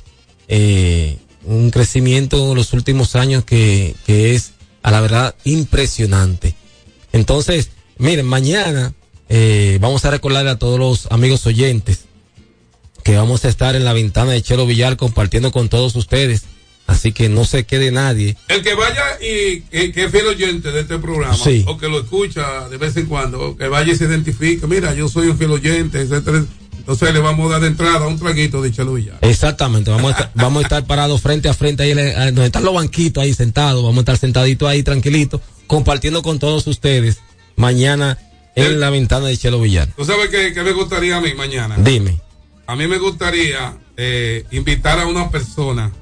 [0.54, 6.54] eh, un crecimiento en los últimos años que, que es a la verdad impresionante.
[7.14, 8.92] Entonces, miren, mañana
[9.30, 12.00] eh, vamos a recordarle a todos los amigos oyentes
[13.02, 16.42] que vamos a estar en la ventana de Chelo Villar compartiendo con todos ustedes.
[16.86, 18.36] Así que no se quede nadie.
[18.48, 21.64] El que vaya y que, que es fiel oyente de este programa, Sí.
[21.66, 24.92] o que lo escucha de vez en cuando, o que vaya y se identifique, mira,
[24.92, 26.44] yo soy un fiel oyente, etcétera.
[26.82, 29.18] Entonces le vamos a dar de entrada un traguito de Chelo Villar.
[29.20, 32.64] Exactamente, vamos a estar, vamos a estar parados frente a frente ahí, eh, donde están
[32.64, 37.20] los banquitos ahí sentados, vamos a estar sentaditos ahí tranquilitos, compartiendo con todos ustedes
[37.54, 38.18] mañana
[38.56, 39.88] en la ventana de Chelo Villar.
[39.96, 41.76] ¿Tú sabes qué, qué me gustaría a mí mañana?
[41.78, 42.20] Dime.
[42.66, 45.92] A mí me gustaría eh, invitar a una persona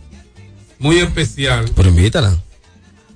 [0.79, 1.71] muy especial.
[1.77, 2.39] Pero invítala.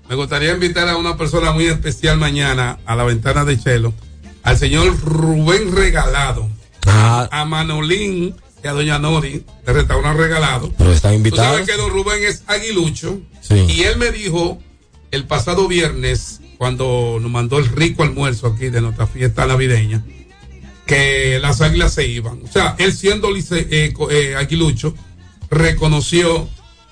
[0.08, 3.94] Me gustaría invitar a una persona muy especial mañana a la ventana de Chelo,
[4.42, 6.50] al señor Rubén Regalado,
[6.86, 10.72] Ah, a Manolín y a Doña Nori de Restaurante Regalado.
[10.76, 11.52] pero están Tú invitados.
[11.52, 13.20] sabes que don Rubén es aguilucho.
[13.40, 13.64] Sí.
[13.68, 14.58] Y él me dijo
[15.10, 20.04] el pasado viernes, cuando nos mandó el rico almuerzo aquí de nuestra fiesta navideña,
[20.86, 22.40] que las águilas se iban.
[22.44, 24.94] O sea, él siendo lice- eh, eh, aguilucho,
[25.50, 26.48] reconoció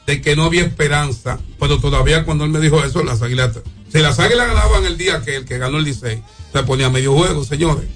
[0.06, 1.38] de que no había esperanza.
[1.60, 3.58] Pero todavía cuando él me dijo eso, las águilas,
[3.92, 7.12] si las águilas ganaban el día que el que ganó el Licey, se ponía medio
[7.14, 7.86] juego, señores.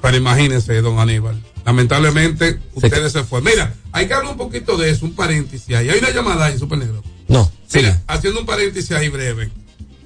[0.00, 1.42] Pero imagínense, don Aníbal.
[1.64, 3.50] Lamentablemente, ustedes se fueron.
[3.50, 5.88] Mira, hay que hablar un poquito de eso, un paréntesis ahí.
[5.88, 7.02] Hay una llamada ahí, Super Negro.
[7.26, 9.50] No, Mira, haciendo un paréntesis ahí breve,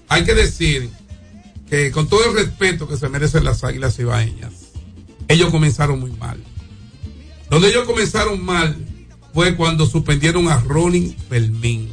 [0.09, 0.91] hay que decir
[1.71, 4.53] que con todo el respeto que se merecen las águilas ibaeñas,
[5.29, 6.43] ellos comenzaron muy mal.
[7.49, 8.77] Donde ellos comenzaron mal
[9.33, 11.91] fue cuando suspendieron a Ronnie Fermín.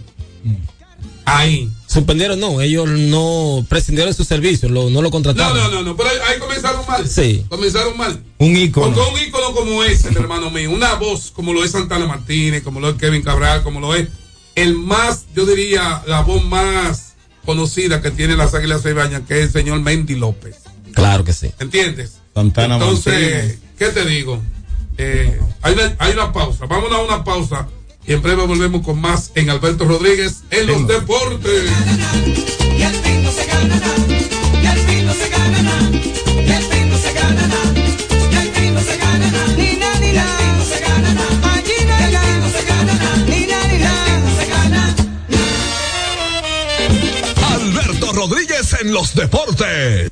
[1.26, 1.72] Ahí.
[1.92, 5.58] Suspendieron, no, ellos no prescindieron de su servicio, lo- no lo No, contrataron.
[5.58, 7.10] no, no, no, pero ahí, comenzaron mal.
[7.10, 7.44] Sí.
[7.50, 8.22] Comenzaron mal.
[8.38, 8.94] Un ícono.
[8.94, 12.80] Porque un ícono como ese, hermano mío, una voz como lo es Santana Martínez, como
[12.80, 14.08] lo es Kevin Cabral, como lo es
[14.54, 19.46] el más, yo diría, la voz más conocida que tiene las Águilas Ibañas, que es
[19.48, 20.58] el señor Mendy López.
[20.94, 21.50] Claro que sí.
[21.60, 22.20] ¿Entiendes?
[22.36, 23.60] Santana Entonces, Martínez.
[23.80, 24.40] ¿qué te digo?
[25.00, 26.68] Eh, hay, una, hay una pausa.
[26.68, 27.68] Vámonos a una pausa
[28.10, 31.70] y en breve volvemos con más en Alberto Rodríguez en los deportes.
[32.76, 33.96] Y al fin no se gana nada,
[34.64, 37.74] y al fin no se gana nada, y al fin no se gana nada,
[38.32, 41.54] y al fin no se gana nada, ni nada, ni nada, no se gana nada,
[41.54, 44.96] allí no hay nada, no se gana nada, ni nada, ni nada, no se gana
[47.54, 50.12] Alberto Rodríguez en los deportes.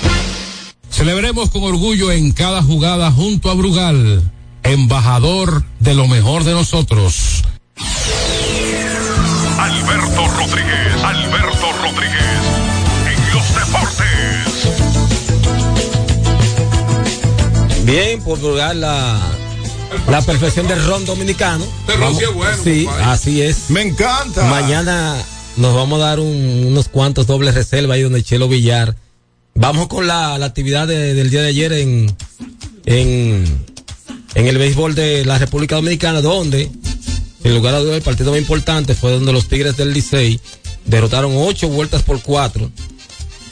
[0.91, 4.21] Celebremos con orgullo en cada jugada junto a Brugal,
[4.63, 7.43] embajador de lo mejor de nosotros.
[9.57, 12.41] Alberto Rodríguez, Alberto Rodríguez,
[13.07, 14.07] en los deportes.
[17.85, 19.17] Bien, por lograr la,
[20.09, 21.63] la perfección del ron dominicano.
[21.87, 23.05] Este ron sí es bueno, Sí, compadre.
[23.11, 23.69] así es.
[23.69, 24.43] Me encanta.
[24.45, 25.15] Mañana
[25.57, 28.95] nos vamos a dar un- unos cuantos dobles reservas ahí donde Chelo Villar.
[29.61, 32.11] Vamos con la, actividad de- del día de ayer en,
[32.87, 33.45] en,
[34.33, 36.71] el béisbol de la República Dominicana, donde,
[37.43, 40.39] en lugar de el partido más importante fue donde los Tigres del Licey
[40.87, 42.71] derrotaron ocho vueltas por cuatro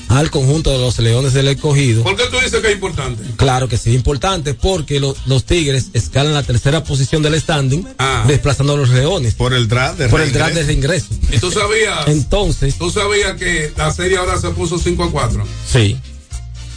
[0.10, 2.04] al conjunto de los Leones del Escogido.
[2.04, 3.24] ¿Por qué tú dices que es importante?
[3.38, 7.86] Claro que sí, importante porque lo- los Tigres escalan la tercera posición del standing,
[8.28, 9.36] desplazando a los Leones.
[9.36, 11.08] Por el draft de Por el draft de reingreso.
[11.32, 12.08] ¿Y tú sabías?
[12.08, 12.76] Entonces.
[12.78, 15.46] ¿Tú sabías que la serie ahora se puso 5 a 4?
[15.72, 15.98] Sí.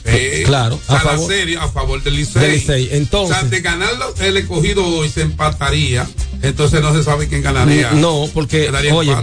[0.05, 2.43] Eh, Claro, a favor- la serie a favor del Licey.
[2.43, 6.09] Del Licey, entonces- O sea, de ganar el escogido hoy se empataría.
[6.43, 7.93] Entonces no se sabe quién ganaría.
[7.93, 9.15] No, porque, oye,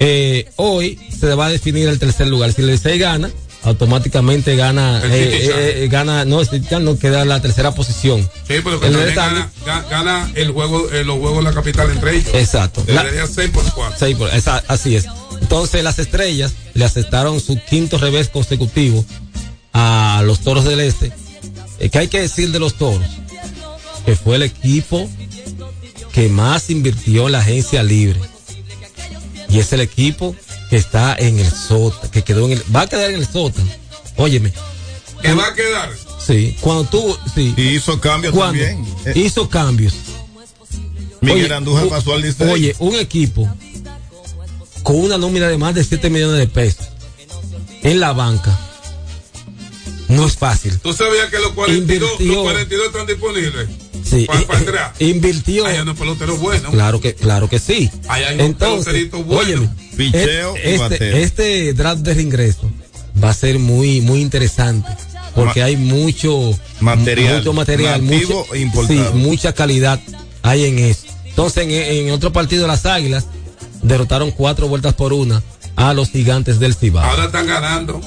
[0.00, 2.52] eh, hoy se va a definir el tercer lugar.
[2.52, 3.30] Si el Licey gana,
[3.62, 8.22] automáticamente gana, El eh, eh, eh, gana, no, el no queda en la tercera posición.
[8.46, 11.90] Sí, pero que El gana, ga- gana el juego, eh, los juegos de la capital
[11.90, 12.30] entre ellos.
[12.34, 12.82] Exacto.
[12.86, 14.06] Debería 6 por 4.
[14.06, 15.06] Sí, por- esa- así es.
[15.40, 19.04] Entonces las estrellas le aceptaron su quinto revés consecutivo
[19.72, 21.12] a los toros del este.
[21.90, 23.06] ¿Qué hay que decir de los toros?
[24.06, 25.08] Que fue el equipo
[26.12, 28.20] que más invirtió en la agencia libre.
[29.48, 30.34] Y es el equipo
[30.70, 33.68] que está en el sótano, que quedó en el, va a quedar en el sótano.
[34.16, 34.52] Óyeme.
[35.22, 35.90] ¿Qué va a quedar?
[36.24, 37.54] Sí, cuando tú, sí.
[37.56, 38.84] Y hizo cambios Cuando también.
[39.06, 39.94] Eh, Hizo cambios.
[41.20, 42.48] Miguel Andújar pasó al Licey.
[42.50, 43.48] Oye, un equipo
[44.82, 46.86] con una nómina de más de 7 millones de pesos
[47.82, 48.56] en la banca
[50.08, 50.78] no es fácil.
[50.78, 52.32] ¿Tú sabías que los 42, Invirtió.
[52.34, 53.68] los 42 están disponibles?
[54.04, 54.92] Sí, Para, para atrás.
[55.00, 55.66] invirtió.
[55.66, 56.70] Hay unos peloteros buenos.
[56.72, 57.90] Claro que, claro que sí.
[58.08, 59.44] Hay unos Entonces, peloteritos buenos.
[59.44, 61.16] óyeme, Picheo y este, bateo.
[61.16, 62.70] este draft de reingreso
[63.22, 64.88] va a ser muy, muy interesante.
[65.34, 67.38] Porque hay mucho Material.
[67.38, 70.00] mucho material, mucho- e sí, mucha calidad
[70.42, 71.02] hay en eso.
[71.26, 73.26] Entonces, en, en otro partido, las Águilas
[73.82, 75.42] derrotaron cuatro vueltas por una
[75.76, 77.04] a los gigantes del Cibao.
[77.04, 78.00] Ahora están ganando.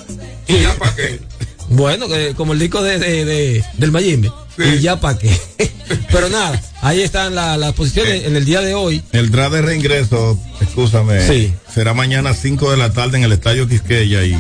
[0.48, 1.20] ¿Y ya para qué?
[1.72, 4.32] Bueno, que como el disco de, de- de- del Mayimbe.
[4.60, 5.36] Y ya para qué.
[6.12, 9.02] Pero nada, ahí están la- las posiciones en el día de hoy.
[9.12, 11.54] El draft de reingreso, escúchame, Sí.
[11.74, 14.38] será mañana a 5 de la tarde en el Estadio Quisqueya y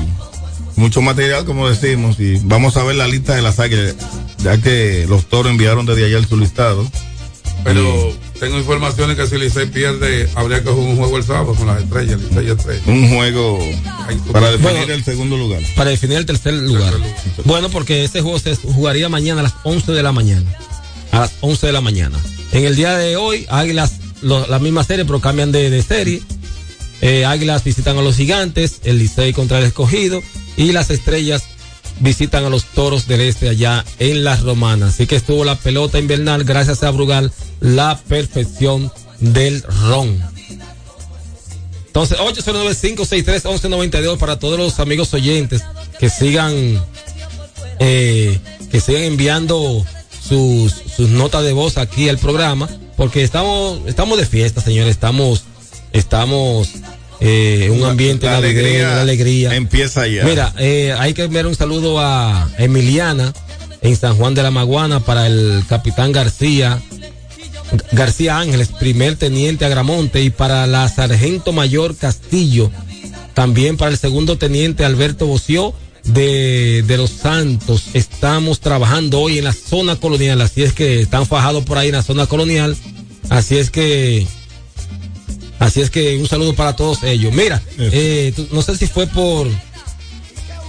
[0.75, 3.95] mucho material, como decimos, y vamos a ver la lista de las águilas,
[4.43, 6.89] ya que los toros enviaron desde ayer su listado.
[7.63, 11.67] Pero tengo informaciones que si Licey pierde, habría que jugar un juego el sábado con
[11.67, 12.83] las estrellas, Licey estrellas.
[12.87, 13.59] Un juego
[14.31, 14.93] para definir Bueno.
[14.93, 15.61] el segundo lugar.
[15.75, 16.93] Para definir el tercer lugar.
[17.45, 20.49] Bueno, porque ese juego se jugaría mañana a las 11 de la mañana.
[21.11, 22.17] A las 11 de la mañana.
[22.51, 26.21] En el día de hoy, Águilas, lo- la misma serie, pero cambian de, de serie.
[27.01, 30.21] Eh, Águilas visitan a los gigantes, el Licey contra el escogido
[30.57, 31.43] y las estrellas
[31.99, 34.95] visitan a los toros del este allá en las romanas.
[34.95, 40.21] Así que estuvo la pelota invernal gracias a Brugal, la perfección del ron.
[41.87, 45.63] Entonces, 809-563-1192 para todos los amigos oyentes
[45.99, 46.53] que sigan,
[47.79, 48.39] eh,
[48.71, 49.85] que sigan enviando
[50.21, 55.43] sus, sus notas de voz aquí al programa, porque estamos, estamos de fiesta, señores, estamos,
[55.91, 56.69] estamos
[57.19, 59.55] eh, un ambiente La alegría una alegría.
[59.55, 60.23] empieza ya.
[60.23, 63.33] Mira, eh, hay que enviar un saludo a Emiliana
[63.81, 66.81] en San Juan de la Maguana para el capitán García,
[67.91, 72.71] García Ángeles, primer teniente Agramonte, y para la sargento mayor Castillo,
[73.33, 77.87] también para el segundo teniente Alberto Boció de, de Los Santos.
[77.93, 81.95] Estamos trabajando hoy en la zona colonial, así es que están fajados por ahí en
[81.95, 82.75] la zona colonial,
[83.29, 84.25] así es que
[85.59, 87.33] Así es que un saludo para todos ellos.
[87.33, 89.47] Mira, eh, no sé si fue por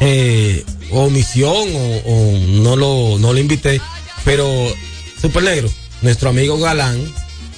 [0.01, 3.81] eh, omisión o, o no lo no lo invité,
[4.25, 4.47] pero
[5.21, 5.71] Super Negro,
[6.03, 7.01] nuestro amigo Galán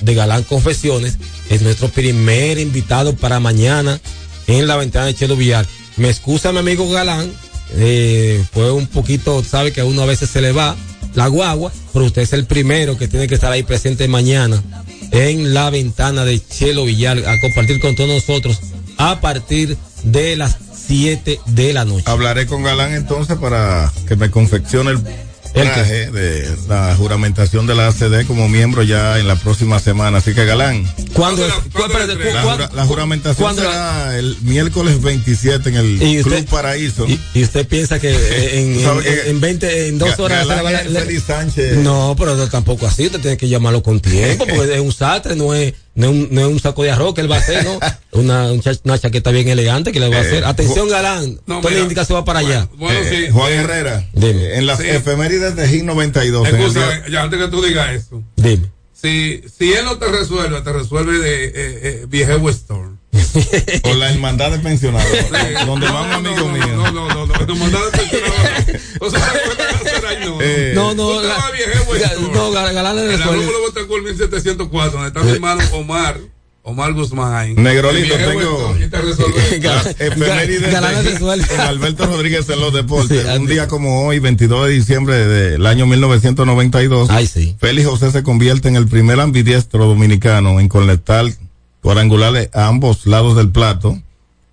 [0.02, 1.16] de Galán Confesiones
[1.48, 4.00] es nuestro primer invitado para mañana
[4.46, 5.66] en la ventana de Chelo Villar.
[5.96, 7.32] Me excusa mi amigo Galán,
[7.76, 10.76] eh, fue un poquito, sabe que a uno a veces se le va
[11.14, 14.62] la guagua, pero usted es el primero que tiene que estar ahí presente mañana
[15.12, 18.58] en la ventana de Chelo Villar a compartir con todos nosotros
[18.96, 20.56] a partir de las
[20.86, 22.04] 7 de la noche.
[22.06, 25.00] Hablaré con Galán entonces para que me confeccione el.
[25.52, 30.18] Traje de la juramentación de la ACD como miembro ya en la próxima semana.
[30.18, 31.52] Así que Galán, ¿Cuándo es?
[31.72, 32.24] ¿Cu- espérate, cu-
[32.58, 37.06] la, la juramentación ¿cuándo será el miércoles 27 en el Y usted- Club Paraíso.
[37.06, 41.00] Y, y usted piensa que eh, en, en, en 20, en dos horas Galán la-
[41.00, 41.76] Félix Sánchez.
[41.78, 45.54] No, pero tampoco así, usted tiene que llamarlo con tiempo, porque es un sastre, no
[45.54, 47.64] es, no es, un, no es un saco de arroz que él va a hacer,
[47.64, 47.78] ¿no?
[48.12, 48.50] Una,
[48.84, 50.44] una chaqueta bien elegante que le va a Eh, hacer.
[50.44, 52.68] Atención, Galán, No, toda la mira, indicación va para allá.
[52.76, 53.32] Bueno, Eh, sí.
[53.32, 54.42] Juan eh, Herrera, Dime.
[54.42, 54.88] eh, en las Sí.
[54.88, 56.48] efemérides de GIN 92.
[56.48, 58.22] en el Escúchame, día- ya antes que tú digas eso.
[58.36, 58.70] Dime.
[58.92, 62.98] Si, si él no te resuelve, te resuelve de eh, eh, Viejo Storm.
[63.82, 65.06] Con la hermandad de pensionados,
[65.66, 66.66] donde va un amigo mío.
[66.76, 68.32] No, no, no, no, no, mandado de pensionado.
[69.00, 70.38] O sea, no no.
[70.40, 72.32] Eh, No, no, Tú te Ga- vas a Viejo Ga- Storm.
[72.32, 76.18] no, Ga- Galán le En la Botancur 1704, donde está mi hermano Omar,
[76.62, 77.54] Omar Guzmán ahí.
[77.54, 78.74] Negrolito, tengo-
[79.60, 83.22] Galán de- con Alberto Rodríguez en los deportes.
[83.26, 87.56] Sí, un día como hoy, 22 de diciembre del año 1992, Ay, sí.
[87.60, 91.26] Félix José se convierte en el primer ambidiestro dominicano en conectar
[91.82, 93.98] cuadrangulares a ambos lados del plato.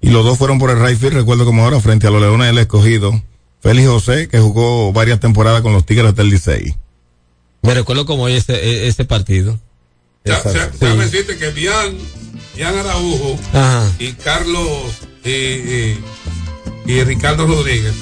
[0.01, 2.47] Y los dos fueron por el right field, recuerdo como ahora, frente a los Leones
[2.47, 3.21] del Escogido.
[3.61, 6.75] Félix José, que jugó varias temporadas con los Tigres del Licey.
[7.61, 9.59] Me recuerdo como hoy ese, e- ese partido.
[10.23, 10.41] Ya,
[10.79, 11.97] déjame decirte que Bian,
[12.55, 13.89] Bian Araujo Ajá.
[13.99, 14.67] y Carlos
[15.25, 15.99] y, y-
[16.85, 17.93] y Ricardo Rodríguez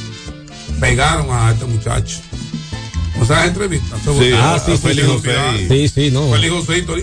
[0.79, 2.19] pegaron a este muchacho.
[3.19, 3.99] O sea, entrevistas.
[4.03, 5.13] Sí, Ah, sí, Félix sí.
[5.13, 5.31] José.
[5.59, 6.31] y- Sí, sí, no.
[6.31, 6.53] Félix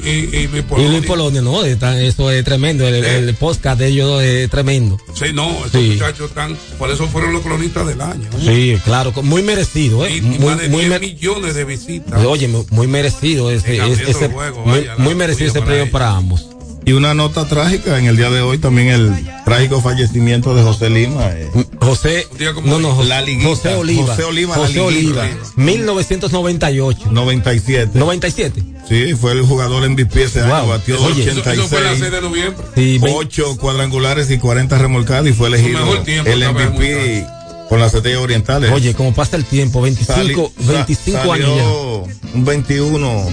[0.04, 1.02] y, y, Y Luis Luis Polonia.
[1.06, 2.86] Polonia, no, está- eso es tremendo.
[2.86, 3.18] El, Eh.
[3.18, 4.98] el podcast de ellos es tremendo.
[5.14, 5.90] Sí, no, esos Sí.
[5.92, 8.28] muchachos están, por eso fueron los cronistas del año.
[8.42, 10.16] Sí, claro, muy merecido, ¿eh?
[10.16, 12.24] y Muy, más de muy 10 mer- millones de visitas.
[12.24, 15.62] Oye, mu- muy merecido ese, En ese- ese- juego, muy, vaya, muy la merecido ese
[15.62, 16.46] premio para ambos.
[16.86, 19.10] Y una nota trágica en el día de hoy, también el
[19.46, 21.30] trágico fallecimiento de José Lima.
[21.32, 21.50] eh.
[21.80, 22.26] José,
[22.64, 23.48] no, no, José, La liguita.
[23.48, 24.06] José Oliva.
[24.06, 25.20] José Oliva, la José liguita.
[25.22, 25.36] Oliva.
[25.56, 27.08] 1998.
[27.10, 27.98] 97.
[27.98, 28.62] 97.
[28.88, 30.68] Sí, fue el jugador MVP ese año, Wow.
[30.68, 31.98] batió Oye, Eso, eso fue el 86.
[32.00, 32.66] 6 de noviembre.
[32.74, 37.26] Sí, ve- 8 cuadrangulares y 40 remolcadas y fue elegido mejor tiempo, el MVP
[37.70, 38.70] con las estrellas orientales.
[38.72, 40.34] Oye, como pasa el tiempo, 25, Sali-
[40.66, 43.26] sa- 25 años salió un 21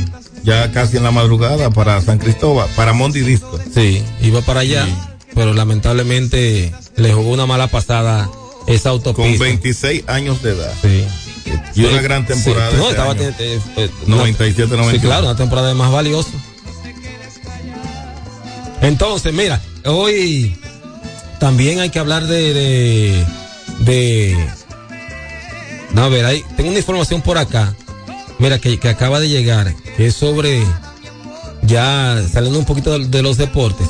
[0.44, 3.60] ya casi en la madrugada para San Cristóbal, para Mondi Disco.
[3.74, 4.88] Sí, iba para allá,
[5.36, 8.30] pero lamentablemente le jugó una mala pasada
[8.68, 9.44] esa Con autopista.
[9.44, 10.74] 26 años de edad.
[10.82, 11.06] Sí.
[11.76, 12.72] Y una gran temporada.
[12.72, 13.22] Sí, no, ese estaba año.
[13.40, 15.02] eh, eh, 97, Sí, 98.
[15.08, 16.30] claro, una temporada de más valiosa.
[18.82, 20.56] Entonces, mira, hoy
[21.40, 23.26] también hay que hablar de de,
[23.80, 24.38] de
[25.94, 27.76] no, a ver, ahí tengo una información por acá.
[28.40, 30.64] Mira que, que acaba de llegar, que es sobre
[31.64, 33.88] ya saliendo un poquito de, los deportes,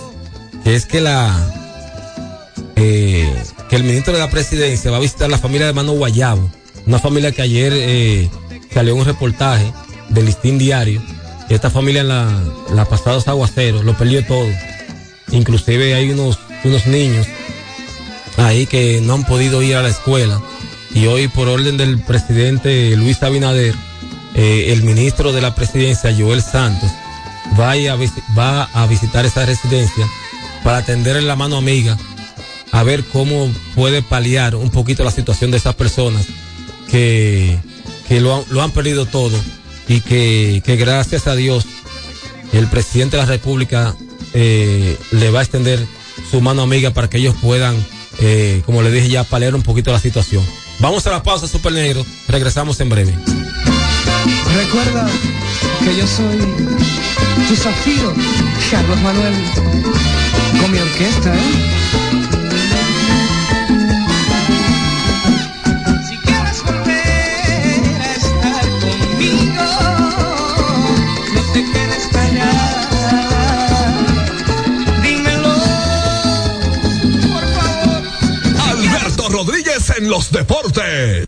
[0.64, 1.36] que es que la
[2.76, 3.32] eh,
[3.70, 6.50] que el ministro de la presidencia va a visitar la familia de Mano Guayabo,
[6.86, 8.30] una familia que ayer eh,
[8.74, 9.72] salió un reportaje
[10.10, 11.02] del Listín Diario,
[11.50, 12.44] esta familia en la,
[12.74, 14.48] la pasados aguaceros lo perdió todo.
[15.32, 17.28] Inclusive hay unos, unos niños
[18.38, 20.42] ahí que no han podido ir a la escuela
[20.94, 23.76] y hoy por orden del presidente Luis Abinader,
[24.36, 26.90] eh, el ministro de la presidencia Joel Santos
[27.58, 30.08] va a, visitar esa residencia
[30.64, 31.98] para tender la mano amiga
[32.72, 36.26] a ver cómo puede paliar un poquito la situación de esas personas
[36.90, 37.60] que,
[38.10, 39.38] lo, han, perdido todo
[39.88, 41.66] y que, que gracias a Dios
[42.54, 43.96] el presidente de la República
[44.34, 45.86] eh, le va a extender
[46.30, 47.76] su mano amiga para que ellos puedan,
[48.20, 50.46] eh, como le dije ya, paliar un poquito la situación.
[50.80, 52.06] Vamos a la pausa, Super Negro.
[52.28, 53.14] Regresamos en breve.
[54.56, 55.08] Recuerda
[55.84, 56.38] que yo soy
[57.48, 58.14] tu Zafiro,
[58.70, 59.34] Carlos Manuel,
[60.62, 61.40] con mi orquesta, ¿eh?
[66.08, 69.64] Si quieres volver a estar conmigo,
[71.34, 73.94] no te quedes callada.
[75.02, 75.54] Dímelo,
[77.34, 78.02] por favor.
[78.70, 81.28] Alberto Rodríguez en los deportes.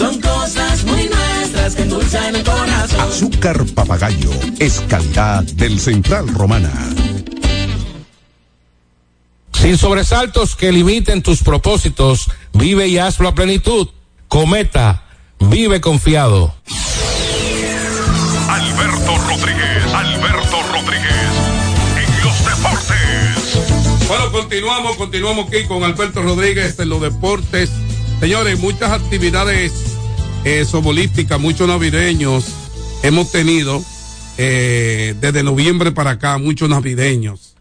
[0.00, 3.00] son cosas muy nuestras que endulzan el corazón.
[3.00, 6.72] Azúcar papagayo es calidad del Central Romana.
[9.52, 13.88] Sin sobresaltos que limiten tus propósitos, vive y hazlo a plenitud.
[14.26, 15.02] Cometa,
[15.38, 16.54] vive confiado.
[18.48, 21.30] Alberto Rodríguez, Alberto Rodríguez,
[21.98, 24.08] en los deportes.
[24.08, 27.70] Bueno, continuamos, continuamos aquí con Alberto Rodríguez en los deportes.
[28.18, 29.89] Señores, muchas actividades
[30.44, 32.44] eh, sobolísticas, muchos navideños
[33.02, 33.82] hemos tenido
[34.38, 37.54] eh, desde noviembre para acá, muchos navideños.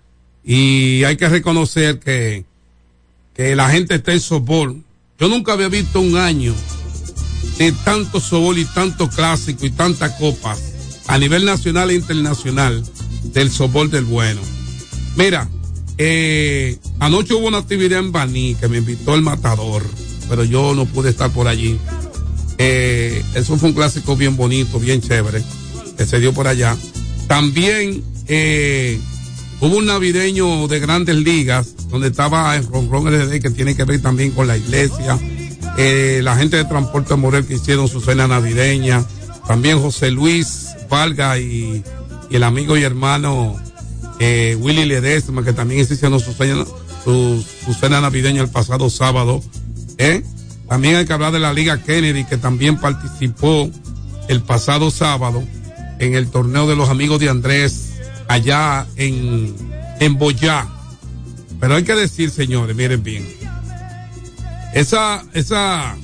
[0.43, 2.45] Y hay que reconocer que,
[3.33, 4.83] que la gente está en sobol.
[5.19, 6.55] Yo nunca había visto un año
[7.57, 10.73] de tanto sobol y tanto clásico y tanta copas
[11.07, 12.83] a nivel nacional e internacional
[13.33, 14.39] del sobol del bueno.
[15.17, 15.49] Mira,
[15.97, 19.83] eh, anoche hubo una actividad en Baní que me invitó el matador,
[20.29, 21.77] pero yo no pude estar por allí.
[22.61, 25.41] Eh, eso fue un clásico bien bonito, bien chévere,
[25.97, 26.75] que se dio por allá.
[27.27, 28.99] También eh,
[29.61, 34.01] hubo un navideño de grandes ligas, donde estaba el Ronron RD, que tiene que ver
[34.01, 35.17] también con la iglesia.
[35.77, 39.05] Eh, la gente de Transporte Morel que hicieron su cena navideña.
[39.47, 41.81] También José Luis Valga y,
[42.29, 43.55] el amigo y hermano
[44.19, 46.65] Willy Ledesma, que también hicieron su cena,
[47.05, 47.43] su
[47.79, 49.41] cena navideña el pasado sábado.
[49.97, 50.23] ¿eh?
[50.69, 53.69] También hay que hablar de la Liga Kennedy, que también participó
[54.27, 55.43] el pasado sábado
[55.97, 57.93] en el torneo de los amigos de Andrés,
[58.27, 59.55] allá en,
[59.99, 60.67] en Boyá.
[61.59, 63.27] Pero hay que decir, señores, miren bien,
[64.73, 65.97] esa, esa,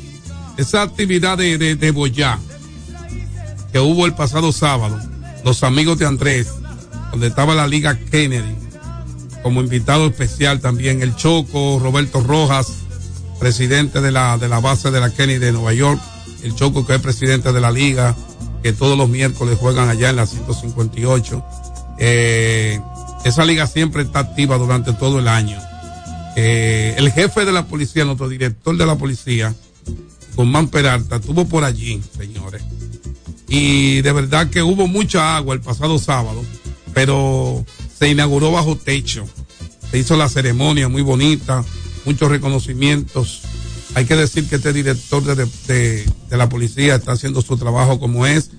[0.58, 2.40] esa actividad de, de, de Boyá
[3.72, 5.00] que hubo el pasado sábado,
[5.44, 6.48] los amigos de Andrés,
[7.12, 8.56] donde estaba la Liga Kennedy,
[9.44, 12.85] como invitado especial también el Choco, Roberto Rojas,
[13.40, 16.02] presidente de la, de la base de la Kennedy de Nueva York,
[16.44, 18.16] el Choco que es presidente de la liga,
[18.64, 21.44] que todos los miércoles juegan allá en la 158.
[22.00, 22.80] Eh,
[23.24, 25.60] esa liga siempre está activa durante todo el año.
[26.36, 29.54] Eh, el jefe de la policía, nuestro director de la policía,
[30.36, 32.64] Guzmán Peralta, estuvo por allí, señores.
[33.48, 36.44] y de verdad que hubo mucha agua el pasado sábado,
[36.94, 37.64] pero
[37.98, 39.26] se inauguró bajo techo.
[39.92, 41.64] Se hizo la ceremonia muy bonita,
[42.06, 43.42] muchos reconocimientos.
[43.94, 48.00] Hay que decir que este director de, de- de la policía está haciendo su trabajo
[48.00, 48.52] como es.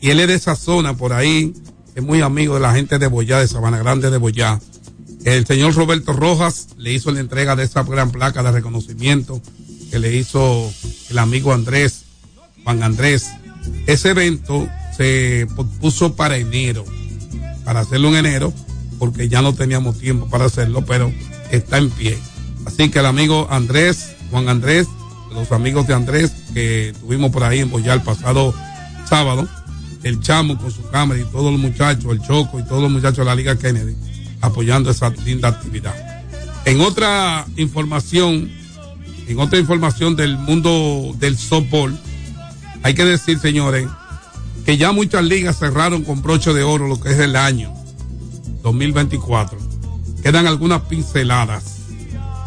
[0.00, 1.54] Y él es de esa zona por ahí,
[1.94, 4.60] es muy amigo de la gente de Boyá, de Sabana Grande de Boyá.
[5.24, 9.40] El señor Roberto Rojas le hizo la entrega de esa gran placa de reconocimiento
[9.90, 10.72] que le hizo
[11.10, 12.02] el amigo Andrés,
[12.64, 13.28] Juan Andrés.
[13.86, 15.46] Ese evento se
[15.80, 16.84] puso para enero,
[17.64, 18.52] para hacerlo en enero,
[18.98, 21.12] porque ya no teníamos tiempo para hacerlo, pero
[21.52, 22.18] está en pie.
[22.66, 24.86] Así que el amigo Andrés, Juan Andrés,
[25.32, 28.54] los amigos de Andrés que tuvimos por ahí en Boyá el pasado
[29.08, 29.48] sábado,
[30.02, 33.18] el Chamo con su cámara y todos los muchachos, el Choco y todos los muchachos
[33.18, 33.96] de la Liga Kennedy,
[34.40, 35.94] apoyando esa linda actividad.
[36.64, 38.50] En otra información,
[39.26, 41.98] en otra información del mundo del softball,
[42.82, 43.86] hay que decir, señores,
[44.64, 47.72] que ya muchas ligas cerraron con broche de oro lo que es el año
[48.62, 49.58] 2024.
[50.22, 51.81] Quedan algunas pinceladas.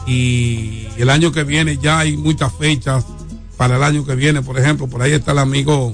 [0.06, 3.06] Y el año que viene ya hay muchas fechas
[3.58, 4.42] para el año que viene.
[4.42, 5.94] Por ejemplo, por ahí está el amigo,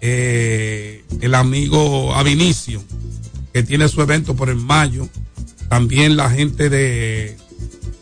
[0.00, 2.82] eh, el amigo Avinicio,
[3.52, 5.08] que tiene su evento por en mayo.
[5.68, 7.36] También la gente de,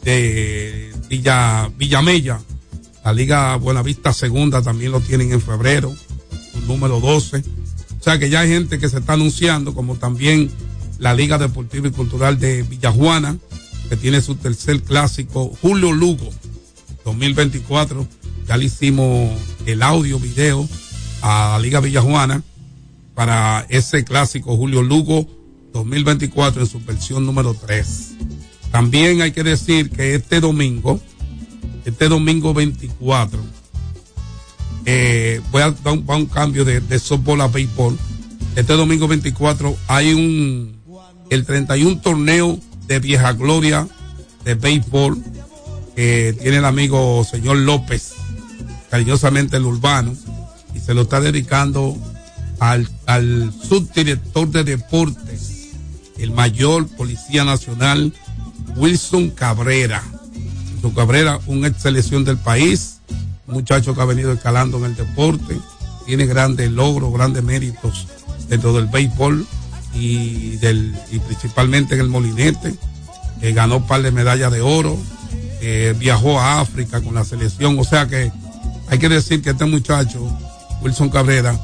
[0.03, 2.41] de Villa, Villamella,
[3.05, 5.95] la Liga Buenavista Segunda también lo tienen en febrero,
[6.67, 7.39] número 12.
[8.01, 10.51] O sea que ya hay gente que se está anunciando, como también
[10.99, 13.37] la Liga Deportiva y Cultural de Villajuana,
[13.89, 16.31] que tiene su tercer clásico, Julio Lugo,
[17.05, 18.07] 2024.
[18.47, 19.31] Ya le hicimos
[19.67, 20.69] el audio, video
[21.23, 22.43] a Liga Villajuana
[23.15, 25.27] para ese clásico Julio Lugo
[25.73, 28.15] 2024 en su versión número 3.
[28.71, 31.01] También hay que decir que este domingo,
[31.85, 33.39] este domingo 24,
[34.85, 37.99] eh, voy a dar un, un cambio de, de softball a béisbol.
[38.57, 40.77] Este domingo 24 hay un,
[41.31, 43.89] el 31 torneo de vieja gloria
[44.45, 45.23] de béisbol
[45.95, 48.15] que tiene el amigo señor López,
[48.91, 50.15] cariñosamente el urbano,
[50.75, 51.97] y se lo está dedicando
[52.59, 55.71] al, al subdirector de deportes,
[56.19, 58.13] el mayor policía nacional,
[58.77, 60.03] Wilson Cabrera.
[60.75, 62.99] Wilson Cabrera, una ex selección del país,
[63.47, 65.59] un muchacho que ha venido escalando en el deporte,
[66.07, 68.07] tiene grandes logros, grandes méritos
[68.49, 69.47] dentro del béisbol
[69.95, 72.75] y, del, y principalmente en el molinete.
[73.41, 74.97] Eh, ganó un par de medallas de oro,
[75.99, 78.33] viajó a África con la selección, o sea que
[78.89, 80.21] hay que decir que este muchacho,
[80.83, 81.59] Wilson Cabrera,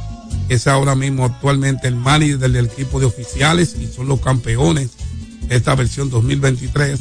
[0.48, 4.90] es ahora mismo actualmente el manager del equipo de oficiales y son los campeones
[5.46, 6.98] de esta versión 2023.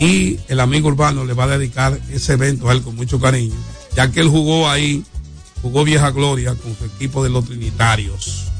[0.00, 3.54] Y el amigo urbano le va a dedicar ese evento a él con mucho cariño,
[3.94, 5.04] ya que él jugó ahí,
[5.62, 8.50] jugó vieja gloria con su equipo de los Trinitarios.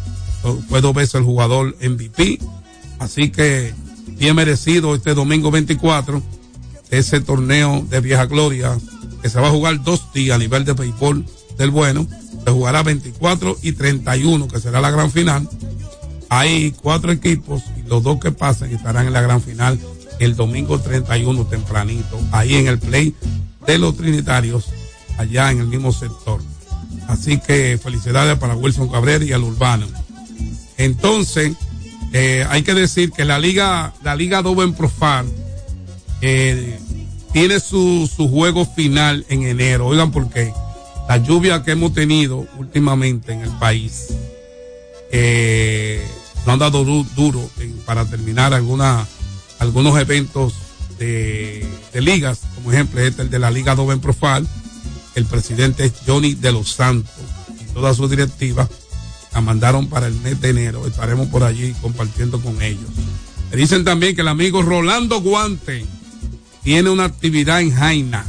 [0.69, 2.39] Fue dos veces el jugador MVP,
[2.99, 3.75] así que
[4.19, 6.23] bien merecido este domingo 24
[6.91, 8.79] ese torneo de vieja gloria
[9.23, 11.25] que se va a jugar dos días a nivel de béisbol
[11.57, 12.07] del bueno.
[12.45, 15.49] Se jugará 24 y 31, que será la gran final.
[16.29, 19.79] Hay cuatro equipos y los dos que pasen estarán en la gran final
[20.19, 23.15] el domingo 31 tempranito, ahí en el play
[23.67, 24.67] de los Trinitarios,
[25.19, 26.41] allá en el mismo sector.
[27.09, 29.87] Así que felicidades para Wilson Cabrera y al Urbano.
[30.79, 31.53] Entonces,
[32.13, 35.27] eh, hay que decir que la liga, la liga Doven Profan,
[36.21, 36.79] eh,
[37.33, 39.87] tiene su, su juego final en enero.
[39.87, 40.53] Oigan por qué.
[41.09, 44.07] La lluvia que hemos tenido últimamente en el país
[45.13, 46.03] eh,
[46.47, 47.49] nos han dado du- duro
[47.85, 49.07] para terminar alguna,
[49.59, 50.55] algunos eventos
[50.99, 54.45] de, de ligas, como ejemplo este el de la Liga Doven Profile.
[55.15, 57.13] El presidente es Johnny de los Santos
[57.61, 58.69] y toda su directiva
[59.35, 60.87] la mandaron para el mes de enero.
[60.87, 62.89] Estaremos por allí compartiendo con ellos.
[63.51, 65.85] Me dicen también que el amigo Rolando Guante
[66.63, 68.25] tiene una actividad en Jaina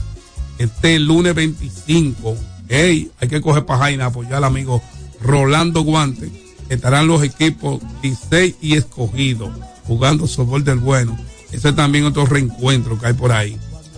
[0.58, 2.36] este lunes 25.
[2.68, 4.82] Hey, hay que coger para Jaina, apoyar al amigo
[5.22, 6.32] Rolando Guante.
[6.70, 9.51] Estarán los equipos Licey y Escogido
[9.84, 11.16] jugando softball del bueno.
[11.51, 13.58] Ese es también otro reencuentro que hay por ahí.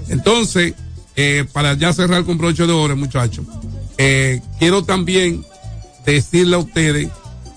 [0.10, 0.74] Entonces,
[1.16, 3.46] eh, para ya cerrar con broche de oro, muchachos,
[3.98, 5.46] eh, quiero también
[6.14, 7.10] decirle a ustedes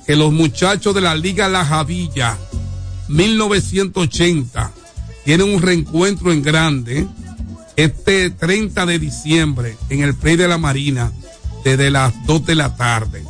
[0.07, 2.36] que los muchachos de la Liga La Javilla
[3.09, 4.72] 1980
[5.24, 7.07] tienen un reencuentro en grande
[7.76, 11.12] este 30 de diciembre en el Play de la Marina
[11.64, 13.24] desde las 2 de la tarde.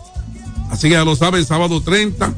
[0.70, 2.34] Así que ya lo saben, sábado 30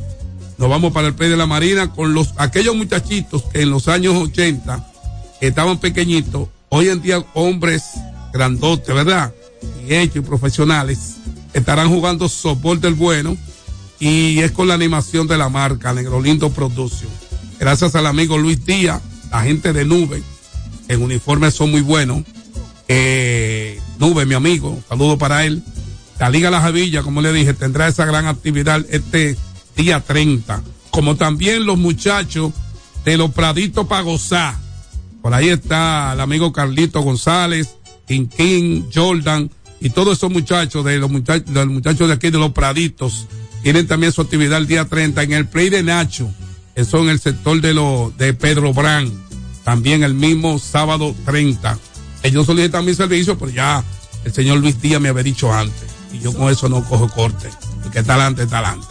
[0.59, 3.89] nos vamos para el Play de la Marina con los aquellos muchachitos que en los
[3.89, 4.87] años 80
[5.41, 7.83] estaban pequeñitos, hoy en día hombres
[8.33, 9.33] grandotes, ¿verdad?
[9.87, 11.16] Y hechos y profesionales,
[11.53, 13.37] estarán jugando softball del bueno
[13.99, 17.11] y es con la animación de la marca Negrolindo Production.
[17.59, 19.01] Gracias al amigo Luis Díaz,
[19.31, 20.23] la gente de Nube,
[20.89, 22.23] en uniformes son muy buenos.
[22.89, 25.63] Eh, Nube, mi amigo, saludo para él.
[26.19, 29.37] La Liga La Javilla, como le dije, tendrá esa gran actividad este
[29.77, 30.63] día 30.
[30.91, 32.53] Como también los muchachos
[33.05, 34.57] de los Praditos para gozar.
[35.23, 37.77] Por ahí está el amigo Carlito González,
[38.07, 39.51] King, Jordan
[39.83, 43.26] y todos esos muchachos de los muchachos, de aquí de los Praditos.
[43.64, 46.33] Tienen también su actividad el día 30 en el Play de Nacho.
[46.76, 49.12] Eso en el sector de lo, de Pedro Brand.
[49.64, 51.78] También el mismo sábado 30.
[52.22, 53.85] Ellos solicitan mi servicio, pero ya
[54.24, 55.91] el señor Luis Díaz me había dicho antes.
[56.12, 57.49] Y yo con eso no cojo corte.
[57.85, 58.87] El que está adelante, está adelante.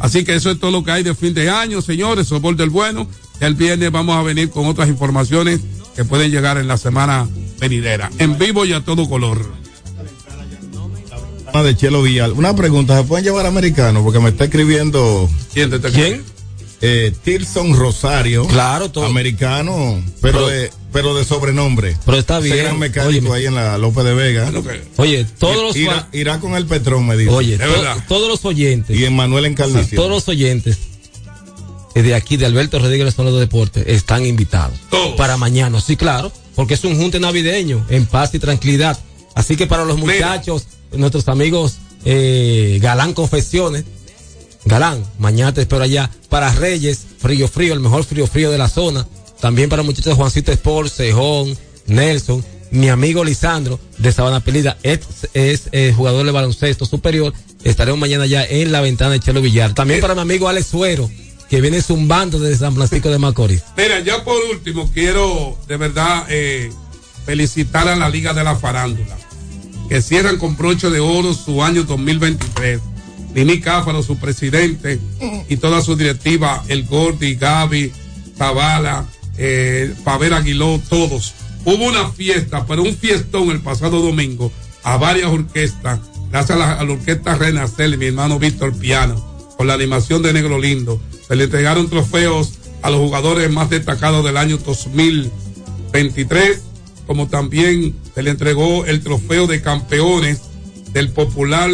[0.00, 2.26] Así que eso es todo lo que hay de fin de año, señores.
[2.26, 3.06] Sobol del bueno.
[3.38, 5.60] El viernes vamos a venir con otras informaciones
[5.94, 7.28] que pueden llegar en la semana
[7.60, 8.10] venidera.
[8.18, 9.63] En vivo y a todo color.
[11.54, 12.32] Ah, de Chelo Villal.
[12.32, 14.02] Una pregunta, ¿se pueden llevar americanos?
[14.02, 15.30] Porque me está escribiendo.
[15.52, 16.22] ¿Quién te está ¿Quién?
[16.80, 18.44] Eh, Tirson Rosario.
[18.48, 19.06] Claro, todo.
[19.06, 21.96] Americano, pero, Pero- de, pero de sobrenombre.
[22.04, 22.58] Pero está Ese bien.
[22.58, 24.52] gran mecánico ahí en la López de Vega.
[24.96, 27.30] Oye, todos los irá, irá con el Petrón, me dice.
[27.30, 28.98] Oye, to- todos los oyentes.
[28.98, 29.94] Y en Manuel Encarnación.
[29.96, 30.76] Todos los oyentes
[31.94, 34.76] de aquí, de Alberto Rodríguez Zona de Deportes, están invitados.
[35.16, 38.98] Para mañana, sí, claro, porque es un junte navideño, en paz y tranquilidad.
[39.36, 43.84] Así que para los muchachos, nuestros amigos eh, Galán Confesiones,
[44.64, 46.10] Galán, mañana te espero allá.
[46.28, 49.06] Para Reyes, frío, frío, el mejor frío, frío de la zona.
[49.40, 55.00] También para muchachos Juancito Sport, Cejón, Nelson, mi amigo Lisandro de Sabana Pelida, es,
[55.34, 57.32] es eh, jugador de baloncesto superior.
[57.62, 59.74] Estaremos mañana ya en la ventana de Chelo Villar.
[59.74, 61.10] También para mi amigo Alex Suero,
[61.48, 63.62] que viene zumbando desde San Francisco de Macorís.
[63.76, 66.72] Mira, ya por último, quiero de verdad eh,
[67.24, 69.16] felicitar a la Liga de la Farándula,
[69.88, 72.80] que cierran con broche de oro su año 2023.
[73.34, 75.00] Nini Cáfaro, su presidente,
[75.48, 77.92] y toda su directiva, el Gordi, Gaby,
[78.38, 79.06] Zavala,
[79.36, 81.34] eh, Pavel Aguiló, todos.
[81.64, 84.52] Hubo una fiesta, pero un fiestón el pasado domingo,
[84.84, 85.98] a varias orquestas,
[86.30, 89.16] gracias a la, a la orquesta Renacer, mi hermano Víctor Piano,
[89.56, 91.00] con la animación de Negro Lindo.
[91.26, 96.60] Se le entregaron trofeos a los jugadores más destacados del año 2023,
[97.06, 100.40] como también se le entregó el trofeo de campeones
[100.92, 101.70] del popular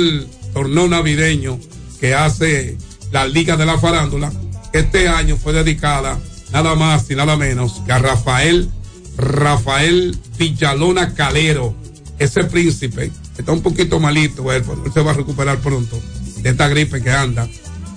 [0.53, 1.59] torneo navideño
[2.01, 2.77] que hace
[3.13, 4.33] la Liga de la Farándula,
[4.73, 6.19] que este año fue dedicada
[6.53, 8.71] nada más y nada menos que a Rafael,
[9.17, 11.75] Rafael Villalona Calero,
[12.19, 16.01] ese príncipe, está un poquito malito él, pero él se va a recuperar pronto
[16.39, 17.49] de esta gripe que anda.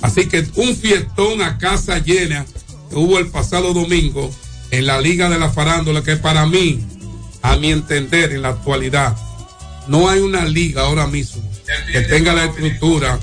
[0.01, 2.45] Así que un fiestón a casa llena
[2.89, 4.29] que hubo el pasado domingo
[4.71, 6.83] en la Liga de la Farándula, que para mí,
[7.43, 9.15] a mi entender, en la actualidad,
[9.87, 11.43] no hay una liga ahora mismo
[11.91, 13.19] que tenga la estructura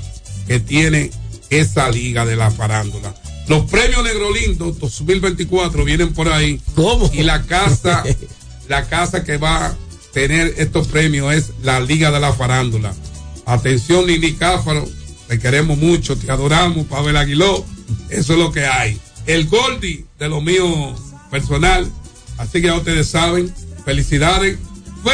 [0.47, 1.11] que tiene
[1.49, 3.13] esa liga de la farándula.
[3.47, 6.61] Los premios Negro Lindo 2024 vienen por ahí.
[7.13, 8.03] Y la casa,
[8.69, 9.75] la casa que va a
[10.13, 12.93] tener estos premios es la Liga de la Farándula.
[13.45, 14.87] Atención, Nini Cáfaro,
[15.27, 17.65] te queremos mucho, te adoramos, Pavel Aguiló.
[18.09, 18.99] Eso es lo que hay.
[19.25, 20.95] El Goldie de lo mío
[21.29, 21.91] personal.
[22.37, 23.53] Así que ya ustedes saben,
[23.83, 24.57] felicidades.
[25.03, 25.13] Fue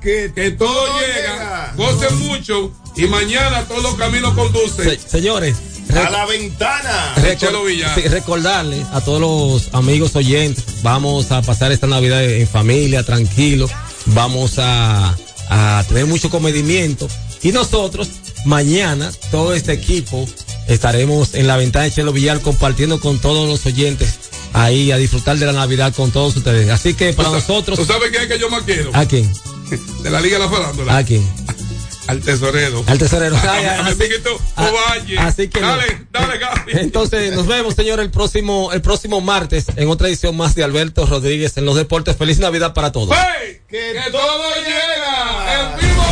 [0.00, 1.72] que, todo, llega.
[1.76, 4.84] Gocen mucho y mañana todos los caminos conducen.
[4.90, 5.56] Se- señores,
[5.94, 7.14] A la ventana.
[7.16, 7.94] Recor- Chelo Villar.
[7.94, 13.68] sí, recordarle a todos los amigos oyentes, vamos a pasar esta Navidad en familia, tranquilo,
[14.06, 15.14] vamos a,
[15.50, 17.08] a tener mucho comedimiento
[17.42, 18.08] y nosotros
[18.44, 20.26] mañana, todo este equipo,
[20.68, 24.18] estaremos en la ventana de Chelo Villar compartiendo con todos los oyentes
[24.52, 26.70] ahí a disfrutar de la Navidad con todos ustedes.
[26.70, 27.78] Así que para ¿Tú sa- nosotros...
[27.78, 28.90] ¿Tú sabes quién es que yo más quiero?
[28.94, 29.32] ¿A quién?
[30.02, 30.96] De la Liga de la Farándula.
[30.96, 31.26] ¿A quién?
[32.08, 32.82] Al tesorero.
[32.88, 33.36] Al tesorero.
[33.36, 35.18] A, Ay, a mi así- amiguito a- Ovalle.
[35.18, 35.68] así que no.
[35.68, 36.72] Dale, dale, Gaby.
[36.74, 41.06] Entonces, nos vemos, señor, el próximo, el próximo martes en otra edición más de Alberto
[41.06, 42.16] Rodríguez en los deportes.
[42.16, 43.16] Feliz Navidad para todos.
[43.16, 43.60] ¡Hey!
[43.70, 45.60] ¡Que todo llega!
[45.60, 46.02] ¡En vivo!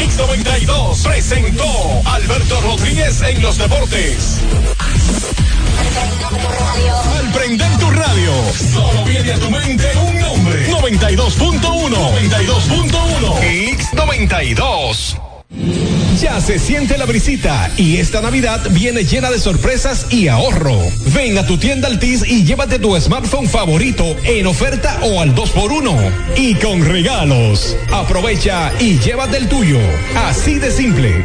[0.00, 1.64] X92 presentó
[2.06, 4.16] Alberto Rodríguez en los deportes.
[7.32, 8.32] Prender tu radio,
[8.72, 10.68] solo viene a tu mente un nombre.
[10.70, 11.90] 92.1.
[11.90, 13.78] 92.1.
[13.78, 15.18] X92.
[16.20, 20.78] Ya se siente la brisita y esta Navidad viene llena de sorpresas y ahorro.
[21.14, 26.12] Ven a tu tienda Altis y llévate tu smartphone favorito en oferta o al 2x1
[26.36, 27.76] y con regalos.
[27.92, 29.80] Aprovecha y llévate el tuyo.
[30.14, 31.24] Así de simple.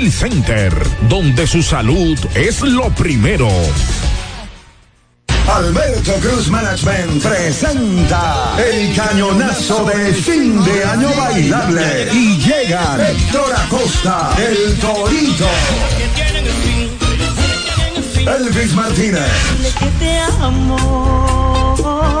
[0.09, 0.73] Center,
[1.09, 3.49] donde su salud es lo primero.
[5.47, 14.31] Alberto Cruz Management presenta el cañonazo de fin de año bailable y llegan Héctor Acosta,
[14.37, 15.49] el Torito,
[18.17, 19.31] Elvis Martínez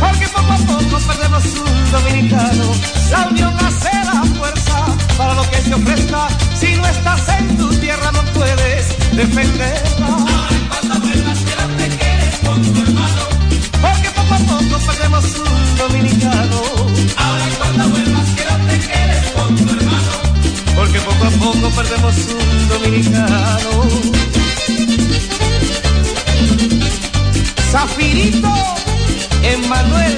[0.00, 2.64] Porque poco a poco perdemos un dominicano.
[3.10, 4.84] La unión hace la fuerza
[5.16, 6.28] para lo que se ofrezca.
[6.54, 10.06] Si no estás en tu tierra no puedes defenderla.
[10.08, 13.22] Ahora cuando vuelvas quiero te quedes con tu hermano.
[13.80, 16.60] Porque poco a poco perdemos un dominicano.
[17.16, 20.12] Ahora cuando vuelvas quiero te quedes con tu hermano.
[20.76, 24.23] Porque poco a poco perdemos un dominicano.
[27.74, 28.54] Zafirito,
[29.42, 30.14] Emanuel